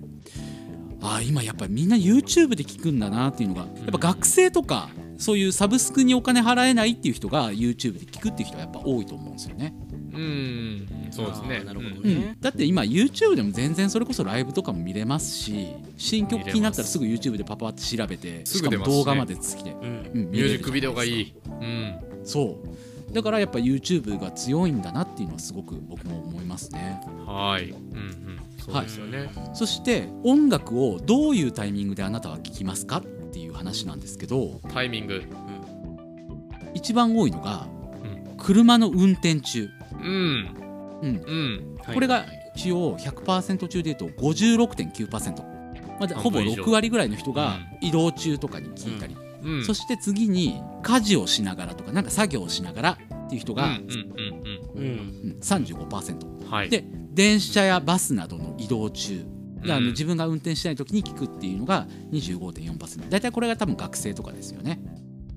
[1.03, 3.61] ああ今やっぱりみんな YouTube で聞くんだなっていうのが。
[3.61, 9.73] やっぱ学生とかそういうサブスクにお金払えないっていう人が YouTube で聞くっていう人はやっぱ多いと思うんですよね、
[10.13, 11.63] うんそうですね。
[11.63, 12.03] なるほどうん。
[12.03, 18.93] ねだって今 YouTube でも全然それこそライブとかも見れますし新曲気になったらすぐ YouTube でパパって調べてしかすぐ出ますし。
[18.93, 20.11] ねも動画までつきで、うん。
[20.13, 21.11] うんミュージックビデオがいい。
[21.21, 21.99] いうん。
[22.23, 23.13] そう。
[23.13, 27.01] だからやっぱ YouTube が強いんだなっていうのはすごく僕も思いますね。
[27.25, 27.69] はい。
[27.69, 28.39] うんうん。
[28.57, 29.29] そうですよね。
[29.53, 33.01] そして音楽をどういうタイミングであなたは聴きますかっ
[33.31, 35.23] ていう話なんですけどタイミング。
[36.73, 37.67] 一番多いのが
[38.03, 38.37] うん。
[38.37, 40.60] 車の運転中、うん
[41.01, 42.25] うん、これが
[42.55, 45.61] 一応100%中でいうと56.9%
[46.01, 49.15] まあ、ほぼ半分以上6割ぐらいの人が移動中とかに聞いたり。
[49.43, 49.65] うん。
[49.65, 52.91] そして次に家事をしながらとかなんか作業をしながら
[53.25, 53.81] っていう人が、うんうん
[54.75, 54.83] うんうん。
[54.83, 55.37] うん。
[55.41, 56.49] 35%うん。
[56.49, 56.69] はい。
[56.69, 59.25] で電車やバスなどの移動中。
[59.63, 59.85] あのうん。
[59.89, 64.79] 自分が運転しない時に聞くっていうのが25.4%大体これが多分学生とかですよね。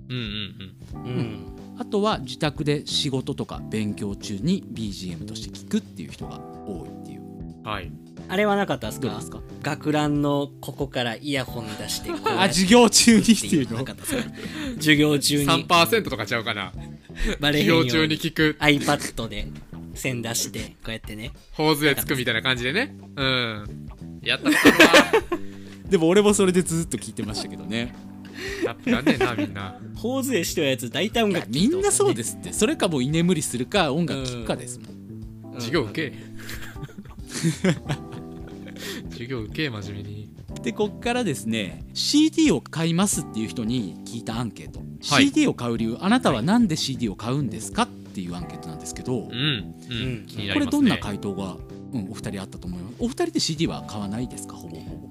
[0.09, 1.05] うんうん。
[1.05, 7.21] うんあとは自宅で仕事とか勉強中に BGM として聞くっていう人が多いっていう。
[7.21, 7.91] うんはい。
[8.29, 9.09] あれはなかったですか？
[9.15, 9.41] ですか？
[9.63, 13.79] 学ランのここからイヤホン出してこうやってあ授業中にっていうの？
[13.79, 14.23] なかったですか？
[14.77, 15.49] 授業中に。
[15.49, 16.73] 3%とかちゃうかな。
[17.41, 17.91] バレへんように。
[17.91, 18.57] 授業中に聞く。
[18.61, 19.47] iPad で
[19.95, 21.33] 線出してこうやってね。
[21.53, 22.95] 頬杖つくみたいな感じでね。
[23.17, 23.89] うん。
[24.23, 24.59] やったこと
[25.33, 25.45] ある
[25.91, 27.95] でも俺もそれでずっと聞いてましたけどね
[28.63, 29.81] なやっぱやんねんなみんな。
[29.97, 32.53] 頬杖してるやつ大体音楽みんなそうすですって。
[32.53, 34.87] それかもう居眠りするか音楽聴くかですも
[35.53, 35.55] ん。
[35.55, 36.17] 授業受け。
[39.11, 40.35] 授業受け真面目に。
[40.63, 45.27] でこっからですね CD を買いますっていう人に聞いたアンケート、はい。
[45.27, 49.35] CD を買う理由あなたは何で CD を買うんですかっていうアンケートなんですけど、うんう
[49.91, 50.23] うん。
[50.23, 51.57] ん気になこれどんな回答が、
[51.93, 52.95] うん、お二人あったと思います？
[53.01, 54.57] お二人で CD は買わないですか？
[54.57, 55.04] ほぼほぼ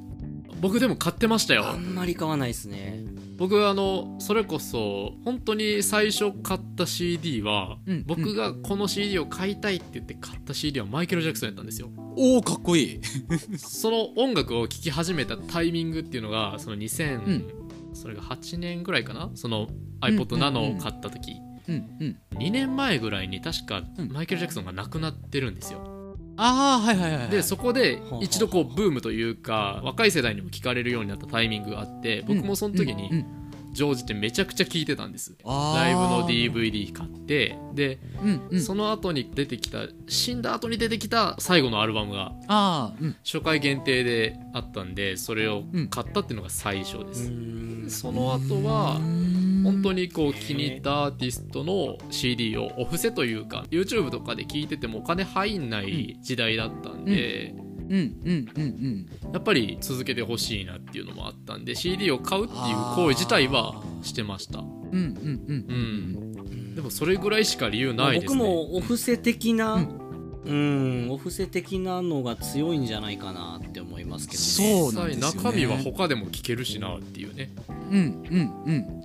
[0.63, 1.67] 僕でも買ってましたよ。
[1.67, 3.03] あんまり買わないですね。
[3.37, 11.89] 僕あのそれこそ本当に最初買った CD は、うん僕がこの CD を買いたいって言って買った CD はマイケル・ジャクソンやったんですよ。
[12.15, 13.01] おおかっこいい。
[13.59, 17.45] その音楽を聴き始めたタイミングっていうのがその2000、うん。
[17.93, 19.31] それが8年ぐらいかな？
[19.35, 21.33] そのうん iPod Nano を買った時、
[21.67, 24.13] うんうん2年前ぐらいに確かうん。
[24.13, 26.02] マイケル・ジャクソンが亡くなってるんですよ
[26.37, 27.29] ああはいはいはいはい。
[27.29, 33.25] でそこではあ一度こうブームというか若い世代にも聞かれるようになったタイミングがあって僕もその時に
[33.73, 35.35] うんうん常時ってめちゃくちゃ聞いてたんです。
[35.43, 37.57] ライブの DVD 買って。
[37.73, 38.61] でうんうん。
[38.61, 42.33] その後に出てきた死んだ後に出てきた最後のアルバムが
[43.23, 47.85] 初回限定であったんでそれを買ったっていうのが最初でうす、ん。
[47.89, 48.99] その後は
[49.63, 58.61] 本本当にこう気に入ったアーティストの CD をお布施というか YouTube とかで聞いててもお金入んない時代だったんで、うんうんうんう
[59.29, 62.59] んやっぱり続けてほしいなっていうのもあったんで CD を買うっていう
[62.95, 64.59] 行為自体はしてました。
[64.59, 74.81] うんうんうんうんでもそれぐらいしか理由ないです僕ねもお布施的なううんお布施的なのが強いんじゃないかなって思いますけどね。
[74.83, 75.37] そうなんですよね。
[75.37, 77.51] 中身は他でも聞けるしなっていうね。
[77.91, 79.03] うんうんうん。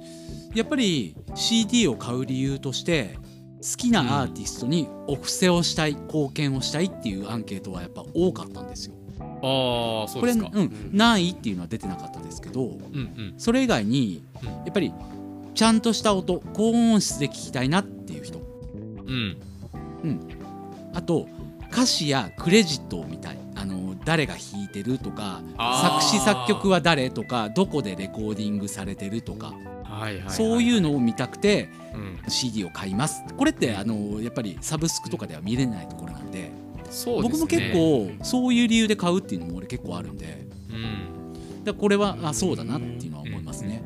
[0.54, 3.18] やっぱり CD を買う理由として
[3.60, 8.94] 好きなアーティストにお布施をしたい貢献をしたいっていうアンケートはやっぱ多かったんですよ。
[9.20, 13.34] ああそうこれ、ですかうん、何位っていうのは出てなかったですけどうんうん。
[13.36, 14.48] それ以外にうん。
[14.48, 14.92] やっぱり
[15.54, 18.38] ちゃんとした音高音質で聞きたいなっていう人。
[19.06, 19.36] うん。
[20.94, 21.28] あと
[21.72, 23.38] 歌詞やクレジットを見たい。
[23.56, 29.52] あの誰が弾いてるとか作詞作曲は誰とかどこでレコーディングされてるとか
[30.28, 33.22] そういうのを見たくてうん、CD を買います。
[33.36, 36.50] これってあのやっぱりサブスクとかでは見れないところなんで
[36.90, 37.38] そうですね。
[37.38, 40.46] 僕も結構そういう理由で買うっていうのも俺結構あるんで。
[40.70, 41.64] うん。
[41.64, 43.82] だこれはあそうだなっていうのは思いますね。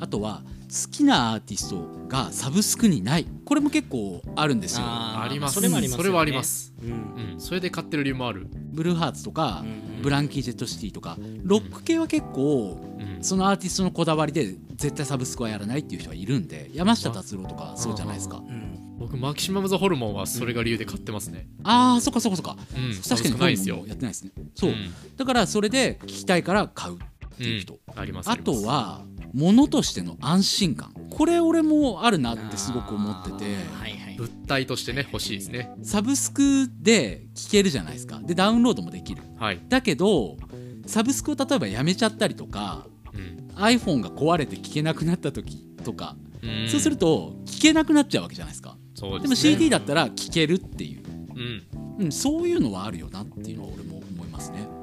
[0.00, 3.26] あとは好きなアーティストがサブスクにない。
[3.46, 4.84] これも結構あるんですよ。
[4.84, 5.54] あります。
[5.54, 6.74] それもありますそれはあります。
[6.82, 6.90] うん。
[6.90, 7.40] うん。
[7.40, 8.46] それで買ってる理由もある。
[8.52, 13.24] ブルーハーツとかうんブランキー・ジェット・シティとかロック系は結構うん。
[13.24, 18.36] そのアーティストのこだわりで絶対サブスクはやらないっていう人はいるんで山下達郎とかそうじゃないですか。
[18.36, 18.96] うん。
[18.98, 21.48] 僕マキシマム・ザ・ホルモンはそれが理由で買ってますね。
[21.64, 22.56] あーそっかそっかそっか。
[22.76, 22.94] うん。
[23.00, 23.76] 確かにないですよ。
[23.86, 24.32] やってないですね。
[24.54, 24.74] そう、ん。
[25.16, 26.98] だからそれで聞きたいから買うっ
[27.38, 28.30] ていう人、あります。
[28.30, 29.02] あとは
[29.34, 30.92] 物としての安心感。
[31.10, 33.44] これ俺もあるなってすごく思ってて。
[33.80, 34.16] はいはい。
[34.18, 35.70] 物体としてね欲しいですね。
[35.82, 38.20] サブスクで聞けるじゃないですか。
[38.20, 39.22] でダウンロードもできる。
[39.38, 40.36] はい、だけど
[40.86, 46.68] サブスクを例えばやめちゃったりとかうん、iPhone が壊れて聞けなくなった時とか、うん。
[46.68, 48.76] そうすると聞けなくなっちゃうわけじじゃないですか。
[48.94, 51.02] そうでも CD だったら聞けるっていう、
[51.34, 52.04] うん。
[52.04, 54.66] うん、そういうのはあるよなっていうのは俺も思いますね。
[54.72, 54.77] うん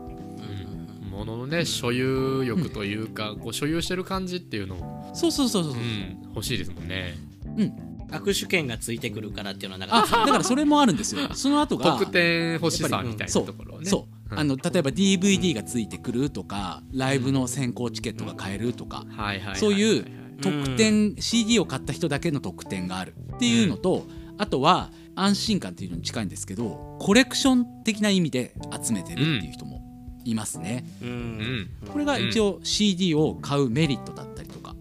[1.16, 7.18] もののね所有欲というか、こう所有してる感じっていうのを、そうそうそうそうう、ん、欲しいですもんね。
[8.12, 11.22] 握手券がついてくるからっていうのはなかったあだからそれもあるんですよ。
[11.34, 14.40] その後が得点欲しさみたいなそうところをねそう、うん。
[14.40, 24.06] あの例えば DVD がついてくるとかライブの先行チケットが買えるとか、はいはいはいはいそういううん特典、CD を買った人だけの特典があるっていうのと、
[24.38, 28.54] あとは安心感っていうのに近いんですけどコレクション的な意味で
[28.84, 29.75] 集めてるっていう人も
[30.26, 31.12] いますね、ううん。
[31.62, 34.76] んこれが一応 CD を買うメリットだったりとか。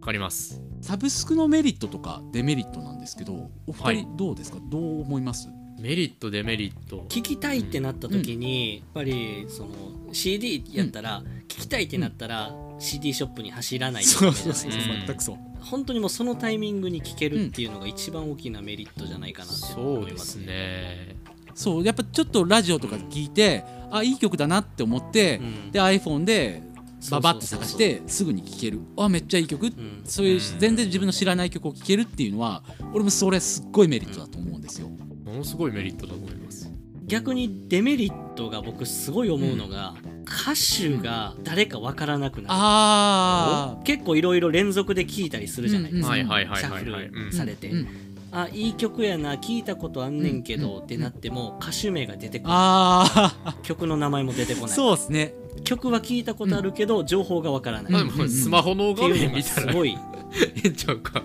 [0.00, 0.60] わかります。
[0.82, 3.96] サブスクのメリットとかデメリットなんですけどおはい。
[3.96, 5.48] 二人どうですか、どう思います？
[5.80, 7.06] メリットデメリット。
[7.08, 9.70] 聞きたいってなった時に、やっぱりその
[10.12, 15.36] CD やったら、聞きたいってなったら、CD ショップに走らないとそうダメじゃそうそうないですかうん全くそう。
[15.60, 21.16] 本当にもうそのタイミングに聴けるっていうのが一番大きなメリットじゃないかなって思いますすね。
[21.54, 25.70] ねそうやっぱちょっとラジオとか聞いて、あいい曲だなって思って、うん。
[25.70, 26.62] で iPhone で
[27.10, 28.80] ババって探してすぐに聴ける。
[28.96, 30.02] あめっちゃいい曲、ん。
[30.04, 34.88] そういううん全然自分の知らない曲を聴けるっていうのは俺もそれすっごいメリットだと思うんですよ。
[34.88, 36.70] ものすごいメリットだと思います。
[37.06, 39.94] 逆にデメリットが僕すごい思うのが、
[40.24, 46.84] 歌手が誰かわからなくなる、あ結構いろいろ連続で聴いたりするじゃないですか、うんうんはいはいはいシャッフ
[47.26, 47.88] ルされて、うん
[48.36, 52.56] あいい曲やな聞いたことあんねんけど、ってなっても歌手名が出てこない。
[52.56, 54.74] あ曲の名前も出てこーない。
[54.74, 55.34] そうですね。
[55.62, 59.96] 曲は聞いたことあるけど、情報がわからない、まあっでもスマホの画面見たらすごい。
[60.32, 61.22] ええんちゃうか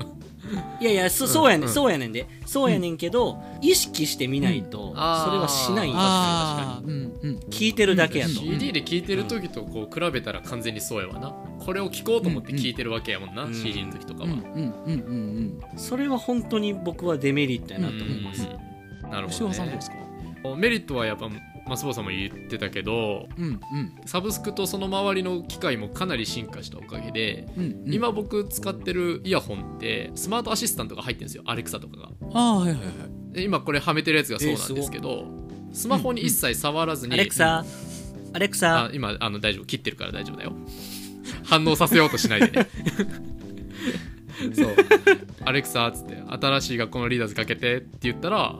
[0.81, 1.73] いやいやそそうやねん、うん。
[1.73, 2.25] そうやねんで。
[2.45, 8.37] そうやねんけど、意識してみないと、それはしないんですよあーうんうん聞いてるだけやと、うん。
[8.37, 11.29] CD で聴いてる時とこう比べたら完全にそうやわな
[11.59, 13.35] これを聴こうと思って聴いてるわけやもん。
[13.35, 13.53] な、うん。
[13.53, 14.33] CD の時とかは、うん。
[14.33, 14.43] うん。
[14.85, 14.93] うん。
[14.93, 15.59] うん。
[15.77, 18.47] それは本当に僕はデメリットやなと思います、
[19.03, 19.09] うん。
[19.11, 19.31] なるうん。
[19.31, 19.65] ほど、ね塩さん。
[19.67, 19.97] どうですか？
[20.57, 21.29] メリットはやっぱ
[21.69, 23.59] 松坊さんも言ってたけどうんうん。
[24.05, 27.93] サブスクとその周りの機械もかなり進化したおかげで、うんうん。
[27.93, 32.09] 今僕使ってるイヤホンってスマートアシスタントが入ってるんですよアレクサとかが。
[32.33, 33.33] ああはいはいはい。
[33.33, 35.25] で今これはめてるやつがそうなんですけど、
[35.71, 37.63] スマホに一切触らずに、アレクサ
[38.33, 40.53] アレクあサ今あの大丈夫切ってるから大丈夫だよ。
[41.43, 42.69] 反応させようとしないでね。
[44.53, 44.75] そう。
[45.45, 48.55] アレクサっつって新しい学校のリーダーズかけてって言ったら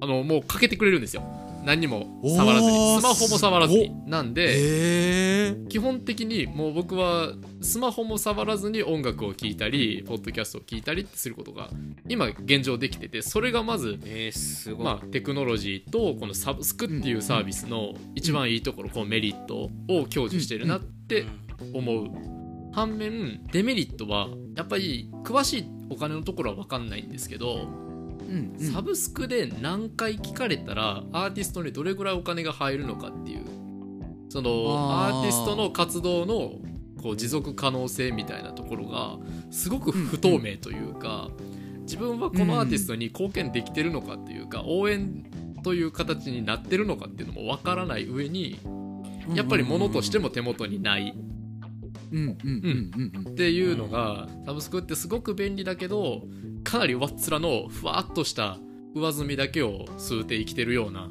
[0.00, 1.22] あのもうかけてくれるんですよ
[1.68, 3.94] 何にも触らずにスマホも触らずに。
[4.06, 5.68] なんでええ。
[5.68, 11.68] 基本的にもう僕はスマホも触らずに音楽を聴いたりポッドキャストを聞いたりってすることが
[12.08, 19.56] 今現状できててそれがまずえー、すごい、まあ、テクノロジーとこのサブスクっていうサービスの一番いいところ、このメリット
[19.88, 21.26] を享受してるなって
[21.74, 22.06] 思う。
[22.72, 27.87] 反面デメリットはやっぱり詳しいお金のところは分かんないんですけど、
[28.28, 28.72] うんうん。
[28.72, 33.44] サブスクで何回聞かれたらアーティストにどれぐらいお金が入るのかっていう。
[34.28, 36.52] そのアーティストの活動の
[37.02, 39.16] こう持続可能性みたいなところが
[39.50, 41.30] すごく不透明というか、
[41.82, 45.24] 自分はこのアーティストに貢献できてるのかっていうか、応援
[45.62, 48.58] という形になってるのかっていうのもわからない上に
[49.34, 51.00] やっぱり物としても手元にない。
[51.00, 51.37] うんうんうんうんうん
[52.08, 56.22] っていうのがサブスクってすごく便利だけど
[56.64, 58.58] かなり上っ面のふわっとした
[58.94, 61.10] 上積みだけを吸うて生きてるような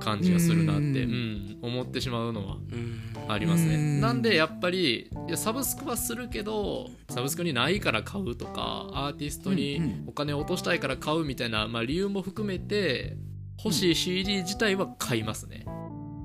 [0.00, 3.74] 感じがするなって、ううんん、思ってしまうのはうんありますね。
[3.74, 13.16] うんなんでやっぱりいやサブスクはするけどサブスクにないから買うとかアーティストうんにお金を落としたいから買うみたいな、まあ、理由も含めて
[13.62, 15.64] 欲しい CD 自体は買いますね。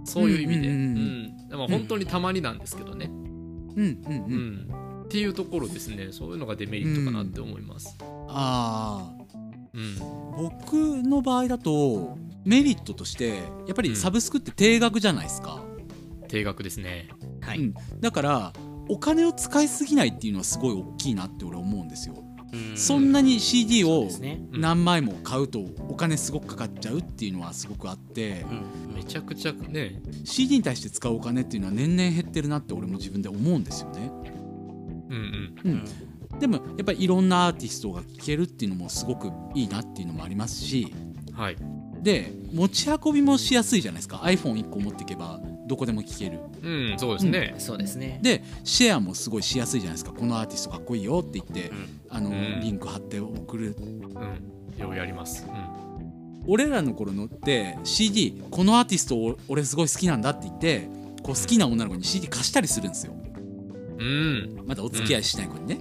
[0.06, 0.68] そういう意味で。
[0.70, 3.06] うんでも本当にたまになんですけどね。
[3.06, 3.23] うん
[3.76, 5.04] うんううんん。
[5.06, 6.10] っていうところですね。
[6.12, 7.98] そういうのがデメリットかなって思います。
[8.02, 9.24] ああ
[9.74, 9.98] うん。
[10.38, 15.64] 僕の場合だとメリットとしてやっぱりサブスクって定額じゃないですか、
[16.28, 17.10] 定額ですね。
[17.42, 18.54] はい、うんだから
[18.90, 22.16] お金を使いすぎないっていうのはすごい大きいなって俺思うんですよ、
[22.52, 22.78] うん。
[22.78, 24.08] そんなに CD を
[24.52, 25.60] 何枚も買うと
[25.90, 28.46] お金すごくかかっちゃうっていうのはすごくあって
[28.90, 28.96] うん。
[28.96, 30.02] めちゃくちゃね。
[30.24, 34.12] CD に対して使うお金っていうのは年々減ってるなって俺も自分で思うんですよね。
[35.10, 35.16] うん
[35.64, 35.70] うん。
[35.70, 35.74] ううん。
[35.78, 35.86] ん
[36.40, 40.94] でもやっぱりいろんなアーティストが聴けるっていうのもすごくいいなっていうのもありますし
[41.32, 41.58] はい。
[42.02, 44.18] で持ち運びもしやすいじゃないですか。
[44.18, 46.40] iPhone1 個持っていけばどこでも聴ける。
[46.62, 47.56] うん、そうですね。
[47.58, 48.20] そうですね。
[48.22, 50.12] でシェアもすごいしやすいじゃないですか。
[50.12, 52.02] このアーティストかっこいいよって言ってうん。
[52.10, 52.60] あの、うん。
[52.62, 53.76] リンク貼って送る。
[53.80, 54.82] うん。
[54.82, 55.46] ようやります。
[55.48, 55.84] うん。
[56.48, 60.90] 俺らの頃のって CD このアーティストを俺すごい好きなんだって言って
[61.24, 63.14] こう好きな女の子に CD 貸したりするんですよ。
[63.98, 64.64] うん。
[64.66, 65.78] まだお付き合いしない子にね、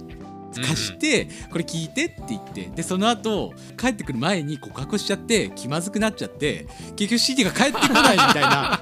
[0.55, 0.63] うん。
[0.63, 2.71] 貸してこれ聞いてって言って。
[2.75, 8.81] でその後帰ってくる前に告白しちゃって気まずくなっちゃって結局 CD が帰ってこないみたいな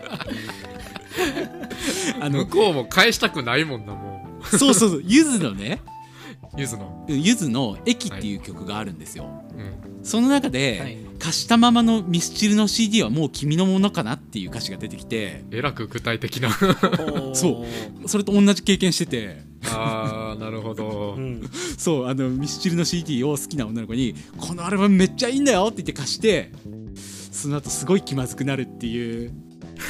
[2.19, 5.81] あの向こうも返したくないもんな、もそうそうそうゆずのね
[6.55, 6.57] う。
[6.57, 7.05] ゆずの。
[7.07, 10.03] ゆずの「駅」っていう曲があるんですよ、うん。
[10.03, 16.49] その中で、はい貸したままのミスチルの CD はもう君のものかなっていう歌詞が出てきてえらく具体的な。
[17.35, 17.63] そ
[18.03, 21.13] うそれと同じ経験しててああ、なるほど。
[21.15, 21.47] うん
[21.77, 26.51] そうあのミスチルの CD を好きな女の子に「このアルバムめっちゃいいんだよ」って言って貸して
[27.31, 29.31] その後すごい気まずくなるっていう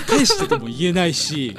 [0.08, 1.56] 返してとも言えないし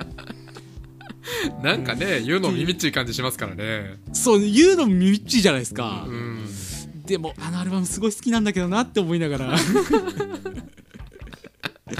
[1.62, 3.96] なんかね、言うの耳っちい感じしますからね。
[4.12, 6.44] そう言うのも耳っちいじゃないですか、うん。
[7.06, 9.56] でもあのアルバムすごい好きなんだけどなって思いながらう
[11.86, 11.96] で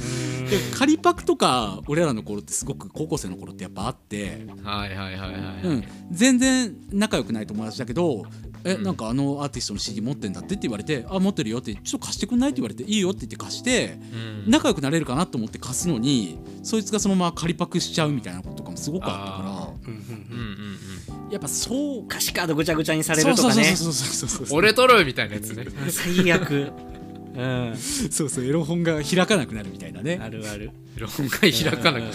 [0.76, 5.30] 仮パクとか俺らの頃ってすごく高校生の頃ってやっぱあって、はいはいはいは
[5.62, 8.24] い、うん、全然仲良くない友達だけど
[8.64, 13.98] 「えうんなんかあのアーティストの CD 持ってんだって」って言われて「あ持ってるよ」って「ちょっと貸してくんない?」って言われて「いいよ」って言って貸して
[14.46, 14.50] うん。
[14.50, 21.26] 仲良くなれるかなと思って貸すのにそいつがそのまま仮パクしちゃうみたいなこととかもすごくあったかうんうんうんうんうん。
[21.26, 23.64] らやっぱそう歌詞カードぐちゃぐちゃにされるとかね。
[23.76, 26.91] そうそうそうそうそうそう俺取るみたいなやつね最悪う
[27.40, 27.76] ん。
[27.76, 30.20] そうそうエロ本が開かなくなるみたいなね。
[30.22, 30.70] あるある。
[30.98, 32.02] 論外開かなくうんうん。
[32.02, 32.12] うん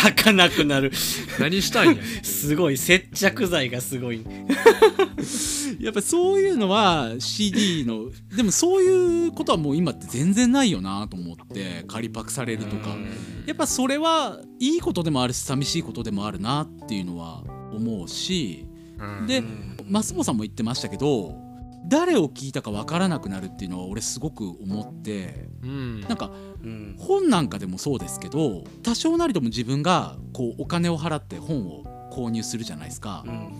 [0.00, 0.92] 開かなくなる。
[1.38, 2.02] 何したんや。
[2.22, 4.24] すごい接着剤がすごい。
[5.80, 12.94] やっぱそういうのは CD のでもそういうことはもう今って全然ないよなと思って仮パクされるとか。
[12.94, 13.06] うん。
[13.46, 18.66] やっぱそれはいいことでもあるし寂しいことでもあるなっていうのは思うし。
[18.98, 19.26] うん。
[19.26, 21.45] でうん増坊さんも言ってましたけど
[21.88, 26.00] 誰を聞いたか分からなくなるっていうのは俺すごく思ってうん。
[26.02, 26.30] なんか
[26.62, 26.96] うん。
[26.98, 33.24] 本なんかでもそうですけど多少なりとも自分がこうお金を払って本を購入するじゃないですか。
[33.26, 33.30] う。
[33.30, 33.52] ん。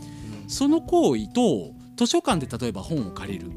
[0.49, 3.51] その行為と図書館で例えば本を借りる。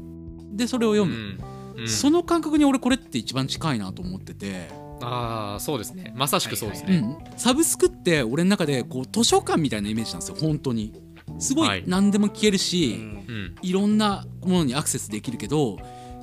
[0.52, 1.80] でそれを読む、うん。
[1.80, 1.88] うん。
[1.88, 4.68] その感覚に俺これって一番近いなと思ってて、
[5.02, 6.12] ああそうですね。
[6.14, 10.36] まさしくそうですね、うん、サブスクって俺の中でこう図書館みたいなイメージなんですよ。
[10.40, 10.92] 本当に
[11.38, 11.80] すごはい。
[11.80, 13.24] い何でも聞けるうし、ん。
[13.28, 13.54] うん。
[13.62, 15.78] いろんなものにアクセスできるけど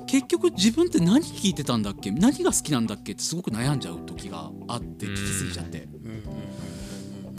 [0.06, 2.10] 結局自分って何聞いてたんだっけ？
[2.10, 3.12] 何が好きなんだっけ？
[3.12, 5.86] ってすごく悩んじゃう時があって聞きすぎちゃって。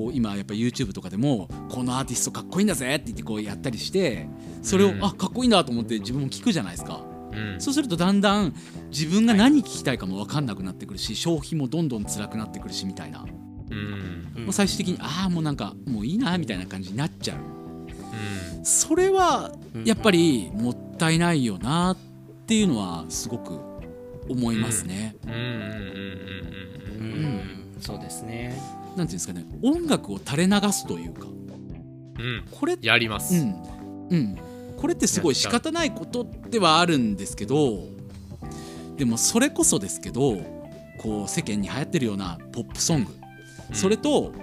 [0.02, 4.30] う今やっぱ YouTube とかでもこのアーティストかっこいいんだぜって言ってこうやったりして
[4.62, 5.04] それを、うん。
[5.04, 7.02] あかっこいいんだと思って自分も聞くじゃないですか。
[7.34, 7.60] うん。
[7.60, 8.56] そうするとだんだん
[8.92, 13.26] 自分が何聞きたいかも分かんなくなってくるし消費もどんどん辛くなってくるしみたいな、
[13.72, 13.78] うん。
[14.38, 17.38] うんもう最終的にああもうなんかもういいなみたいな感じになっちゃう。
[17.38, 17.59] うん
[18.64, 19.52] それは
[19.86, 21.98] やっぱりもったいないよなっ
[22.46, 23.60] ていうのはすごく
[24.30, 25.54] 思いますね、うんうんうんうん
[27.00, 27.78] ううんん。
[27.80, 28.60] そうですね。
[28.90, 29.46] なんていうんですかね。
[29.64, 31.26] 音楽を垂れ流すというか。
[31.26, 32.46] うん。
[32.52, 34.08] これやります、うん。
[34.10, 34.38] うん、
[34.76, 37.88] これってすごい仕方ないことではあるんですけど
[38.98, 40.38] でもそれこそですけど
[40.98, 43.14] こう世間に流行ってるようなポップソング、
[43.70, 43.76] うん。
[43.76, 44.34] それと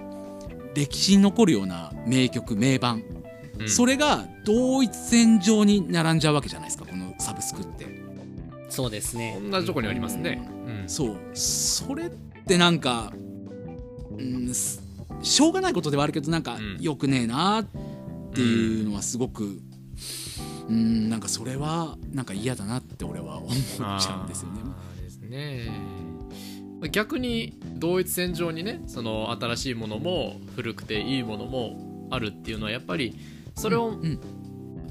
[0.73, 3.03] 歴史に残るような名曲名盤、
[3.59, 3.69] うん。
[3.69, 7.87] それが同一線上に並んじゃうわけじゃないですかこのサブスクって。
[8.69, 9.39] そうですね。
[9.49, 10.89] 同じとこにありますね、うん。
[10.89, 11.17] そう。
[11.33, 12.09] それっ
[12.45, 13.13] てなんか、
[14.17, 14.81] うん、す
[15.21, 16.77] しょうがないことではあるけどなんかうん。
[16.79, 17.65] 良くねえなっ
[18.33, 19.59] ていうのはすごく、
[20.69, 24.61] うん、なんかそれはなんか嫌だなって俺は思っちゃうんですよね。
[25.01, 25.71] ですね。
[26.91, 33.17] 逆に同一線上にねその新しいものも古くていいものもあるっていうのはやっぱり
[33.57, 34.19] それをうん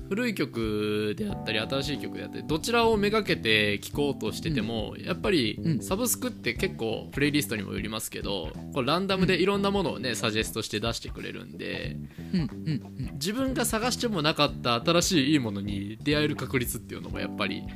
[0.09, 5.83] 古い曲であったり新しい曲であったりどちらをめがけて聴こうとしてても、やっぱりうん。
[5.83, 11.97] サブスクって結構プレイリストにもよりますけどこれランダムでいろんなものをねサジェストして出してくれるんで
[12.33, 17.69] うんうん自分が探してもなかった新しいいいものに出会える確率っていうのもやっぱりも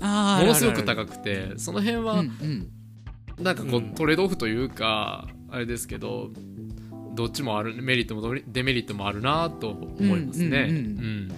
[0.00, 2.68] のすごくく高くてその辺うんはうん。
[3.40, 3.94] なんかこううん。
[3.94, 6.30] トレードオフというかあれですけど
[7.14, 10.66] どっちもあるメリットもデメリットもあるなと思いますね。
[10.68, 10.88] うんうんう
[11.28, 11.32] ん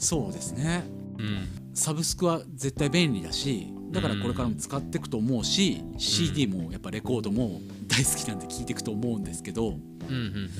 [0.00, 0.84] そうですね。
[1.18, 1.48] うん。
[1.74, 10.50] サブスクは絶対便利だしだからこれからも使っていくと思うし、CD もやっぱレコードも大好きなんで聴いていくと思うんですけど、うんうん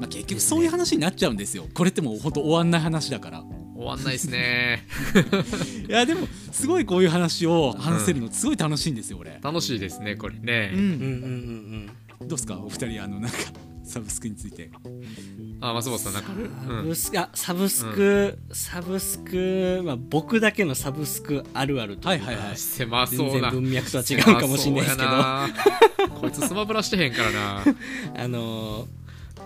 [0.00, 1.66] まあ、結局そういう話になっちゃうんですよ。
[1.74, 3.40] これってもう本当終わんない話だから。
[3.40, 4.84] うん、終わんないですね。
[5.88, 10.70] いやでもすごいこういう話を話せるのすごい楽しいんですよ俺、楽しいですねこれうね。
[10.74, 12.58] うんうんうんどうですか？
[12.58, 13.36] お二人あのなんか
[13.88, 14.70] サブスクについて。
[15.60, 16.30] あ松本さんなんか。
[16.34, 22.56] サブスク、あサブスク、サブスク、まあ、僕だけのサブスクあるあるというか、はいはいはい。
[22.56, 23.50] 狭全そうな。
[23.50, 26.10] 然文脈とは違うかもしれないですけど。
[26.20, 27.64] こいつスマブラしてへんからな。
[28.28, 28.86] の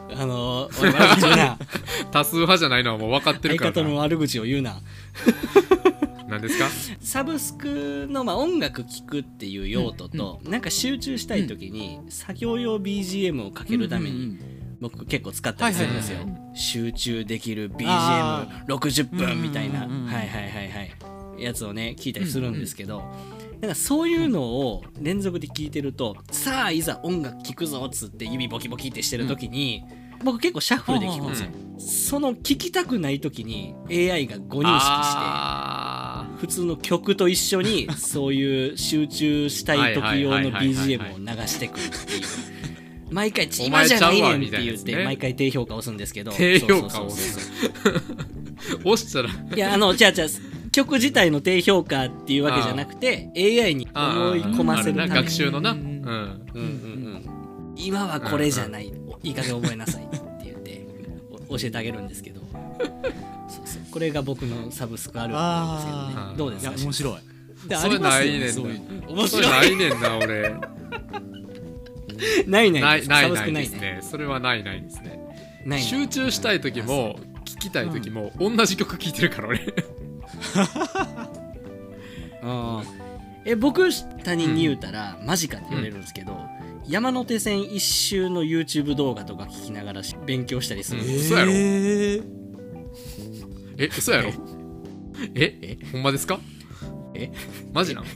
[0.09, 1.59] ー、あのー、俺悪口言うな。
[2.11, 3.75] 多数派じゃないのはもう分かってるからな。
[3.75, 4.81] 相方の悪口を言うな
[6.33, 6.69] 何ですか？
[7.01, 14.39] サブスクの、まあ、音楽聴くっていう用途と、なんか集中したい時に作業用 BGM をかけるために、
[14.81, 16.19] 僕結構使ったりするんですよ、
[16.55, 20.09] 集中できるあ BGM60 分みたいな、うんうんうんうん。
[20.09, 20.91] はいはいはいはい。
[21.39, 23.03] やつをね聞いたりするんですけど、
[23.61, 29.85] なんかそういうのを連続で聞いてるとさあいざ音楽聴くぞっつって指ボキボキってしてる時に、
[30.25, 36.12] 僕結構シャッフルで聞くんですよ、その聞きたくない時に AI が誤認識してあ
[36.43, 42.23] 普通の曲と一緒に そういう集中したい時用の BGM を流してくるっていう。
[43.13, 46.33] 毎回お今じゃないねんって言って毎回低評価押すんですけど。
[46.33, 49.29] 低評価をそうそうそうー押したら。
[49.55, 50.29] いやあのじゃあじゃあ
[50.73, 55.71] 曲自体の低評価っていうわけじゃなくて AI に思い込ませるため学習のな。
[55.71, 56.03] うんうんうん
[56.55, 56.65] うんう
[57.19, 57.75] ん。
[57.77, 60.87] 今はこれじゃない、いい加減覚えなさいって言って
[61.49, 62.41] お教えてあげるんですけど。
[63.49, 66.31] そうそうこれが僕のサブスクあるあるんですけどあー。
[66.33, 66.73] ねどうですか？
[66.73, 67.15] いや面白い。
[67.69, 68.81] でそれありまねんそういう
[69.15, 70.55] 面それないねんな俺。
[72.47, 73.99] ないないないないですね。
[74.03, 75.21] それはないないですね。
[75.81, 79.61] 集中したい時も聞きたい時も同じ曲聴いてるから俺。
[82.43, 82.83] うん。
[83.45, 83.89] え僕
[84.25, 86.37] 他人に言うたら、マジかって言われるんですけど、
[86.89, 91.53] 山手線一周の YouTube 動画とか聞きながらし勉強したりするんです嘘やろ。
[91.53, 92.42] えー
[93.85, 94.31] え嘘やろ？
[95.35, 95.79] え？
[95.91, 96.39] ほんまですか？
[97.15, 97.31] え？
[97.73, 98.11] マジなんだ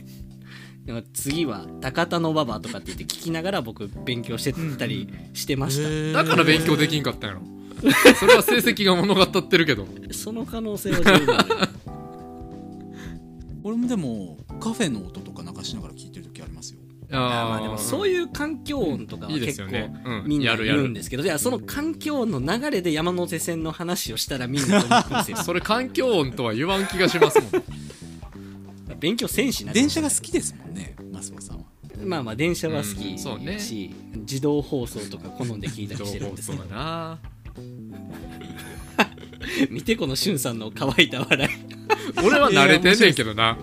[0.93, 7.41] から次は高田の馬場とかって言って聞きながら僕勉強してたりしてました、だから勉強できんかったんやろ？
[8.17, 9.85] それは成績が物語ってるけど。
[10.11, 11.47] その可能性は十分ある。
[13.63, 15.93] 俺もでもカフェの音とか流しながら
[17.11, 17.49] あー。
[17.49, 20.79] まあでもそういいう環境音とかはいいです結構よね、うん、みんなやるやる。
[20.79, 25.37] 言うんですけどじゃあその環境音の流れで山手線の話をしたらみんなと思うんですよ。
[25.43, 27.63] それ環境音とは言わん気がしますもん。
[28.99, 29.73] 勉強せんしな。
[29.73, 31.63] 電車が好きですもんねマスモさんは。
[32.03, 33.19] まあまあ電車は好うん。
[33.19, 33.57] そうね。
[33.57, 37.19] きし、自動放送とか好んで聞いた情りしてるん報ですねそうだな。
[39.69, 41.77] 見てこのしゅんさんの乾いた笑い。
[42.23, 43.57] 俺は慣れてんねんけどな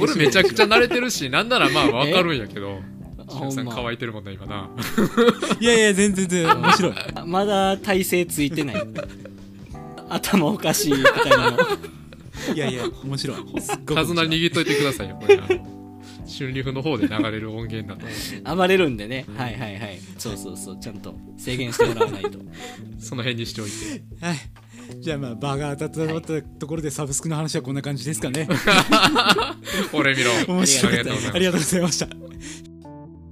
[0.00, 2.80] 俺めちゃくちゃゃ慣れてるしなんならまあわかるんやけど
[3.28, 4.68] しゅんさん乾いてるもんな今な。
[5.58, 6.94] いやいや全然全然面白い。
[7.26, 8.86] まだ体勢ついてない。
[10.08, 11.58] 頭おかしいみたいなの。
[12.54, 13.36] いやいや面白い。
[13.54, 15.40] 手綱握っといてくださいよこれ
[16.26, 18.56] 春リフの方で流れる音源だと。
[18.56, 19.24] 暴れるんでね。
[19.36, 19.98] はいはいはい。
[20.18, 20.78] そうそうそう。
[20.78, 22.38] ちゃんと制限してもらわないと。
[22.98, 24.02] その辺にしておいて。
[24.24, 24.36] はい
[25.00, 28.48] じゃあまあ場が当たったところでサブスクの話はこんな感じですかね。
[29.92, 30.30] 俺見ろ。
[30.54, 31.30] 面白かっありがとうございます。
[31.30, 33.24] たありがとうございました。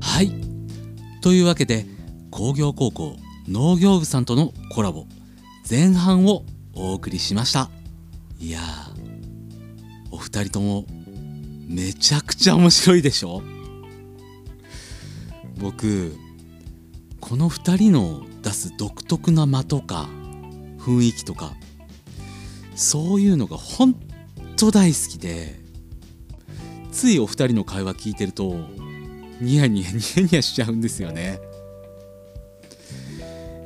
[0.00, 0.30] はい。
[1.20, 1.86] というわけで
[2.30, 3.16] 工業高校
[3.48, 5.06] 農業部さんとのコラボ
[5.68, 6.44] 前半を
[6.74, 7.70] お送りしました。
[8.40, 8.98] いやー
[10.10, 10.86] お二人とも
[11.66, 13.42] めちゃくちゃ面白いでしょ？
[15.58, 16.16] 僕
[17.20, 20.08] この2人の出す独特な間とか
[20.78, 21.52] 雰囲気とか
[22.74, 23.94] そういうのがほん
[24.56, 25.58] と大好きで
[26.92, 28.56] ついお二人の会話聞いてると
[29.40, 31.38] ニヤニヤニヤニヤしちゃうんですよね。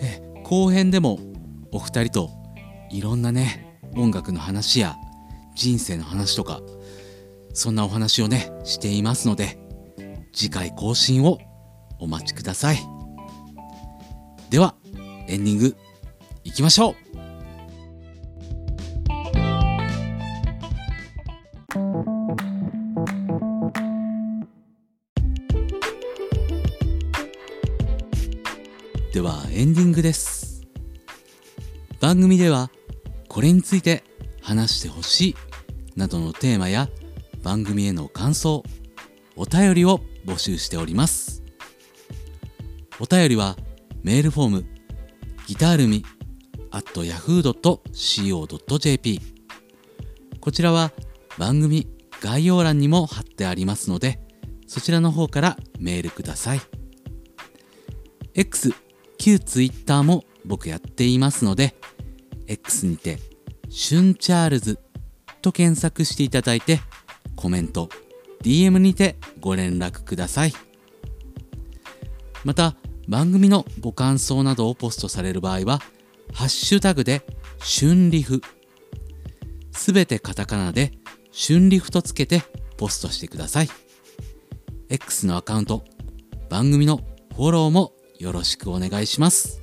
[0.01, 1.19] え後編でも
[1.71, 2.31] お二人と
[2.91, 4.97] いろんなね音楽の話や
[5.55, 6.61] 人生の話とか
[7.55, 9.59] そんなお話をねしていますので
[10.33, 11.39] 次回更新を
[12.03, 12.81] お待ちください。
[14.51, 14.75] では
[15.29, 15.77] エンディング
[16.43, 16.97] いきましょう。
[29.15, 30.63] ではエンディングです。
[32.01, 32.73] 番組では
[33.29, 34.03] これについて
[34.43, 35.37] 話してほしい
[35.95, 36.89] などのテーマや
[37.45, 38.65] 番組への感想
[39.37, 41.42] お便りを募集しております。
[43.03, 43.57] お便りは
[44.05, 44.65] メールフォーム
[45.49, 46.05] ギタールミ
[46.71, 48.31] at yahoo.co.jp
[50.39, 50.93] こちらは
[51.37, 51.89] 番組
[52.21, 54.21] 概要欄にも貼ってありますので
[54.69, 56.61] そちらの方からメールください。
[58.35, 58.73] X
[59.19, 61.75] 旧 Twitter も僕やっていますので
[62.47, 63.19] X にて
[63.69, 64.79] 「シュンチャールズ」
[65.43, 66.81] と検索していただいて
[67.35, 67.89] コメント
[68.45, 70.53] DM にてご連絡ください。
[72.45, 72.77] また
[73.13, 75.81] 番組のご感想などをポストされる場合は
[76.33, 77.21] ハッシュタグで
[77.61, 78.41] 「春リフ」
[79.71, 80.93] すべてカタカナで
[81.31, 82.43] 「春リフ」とつけて
[82.79, 83.69] ポストしてください。
[84.89, 85.85] X のアカウント
[86.49, 87.05] 番組の
[87.37, 89.61] フォローもよろしくお願いします。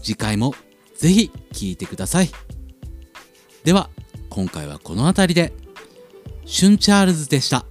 [0.00, 0.54] 次回も
[0.96, 2.30] ぜひ聴いてください。
[3.64, 3.90] では
[4.30, 5.52] 今回はこの辺りで。
[6.44, 7.66] シュンチャールズでした。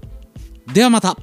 [0.73, 1.17] ではまた。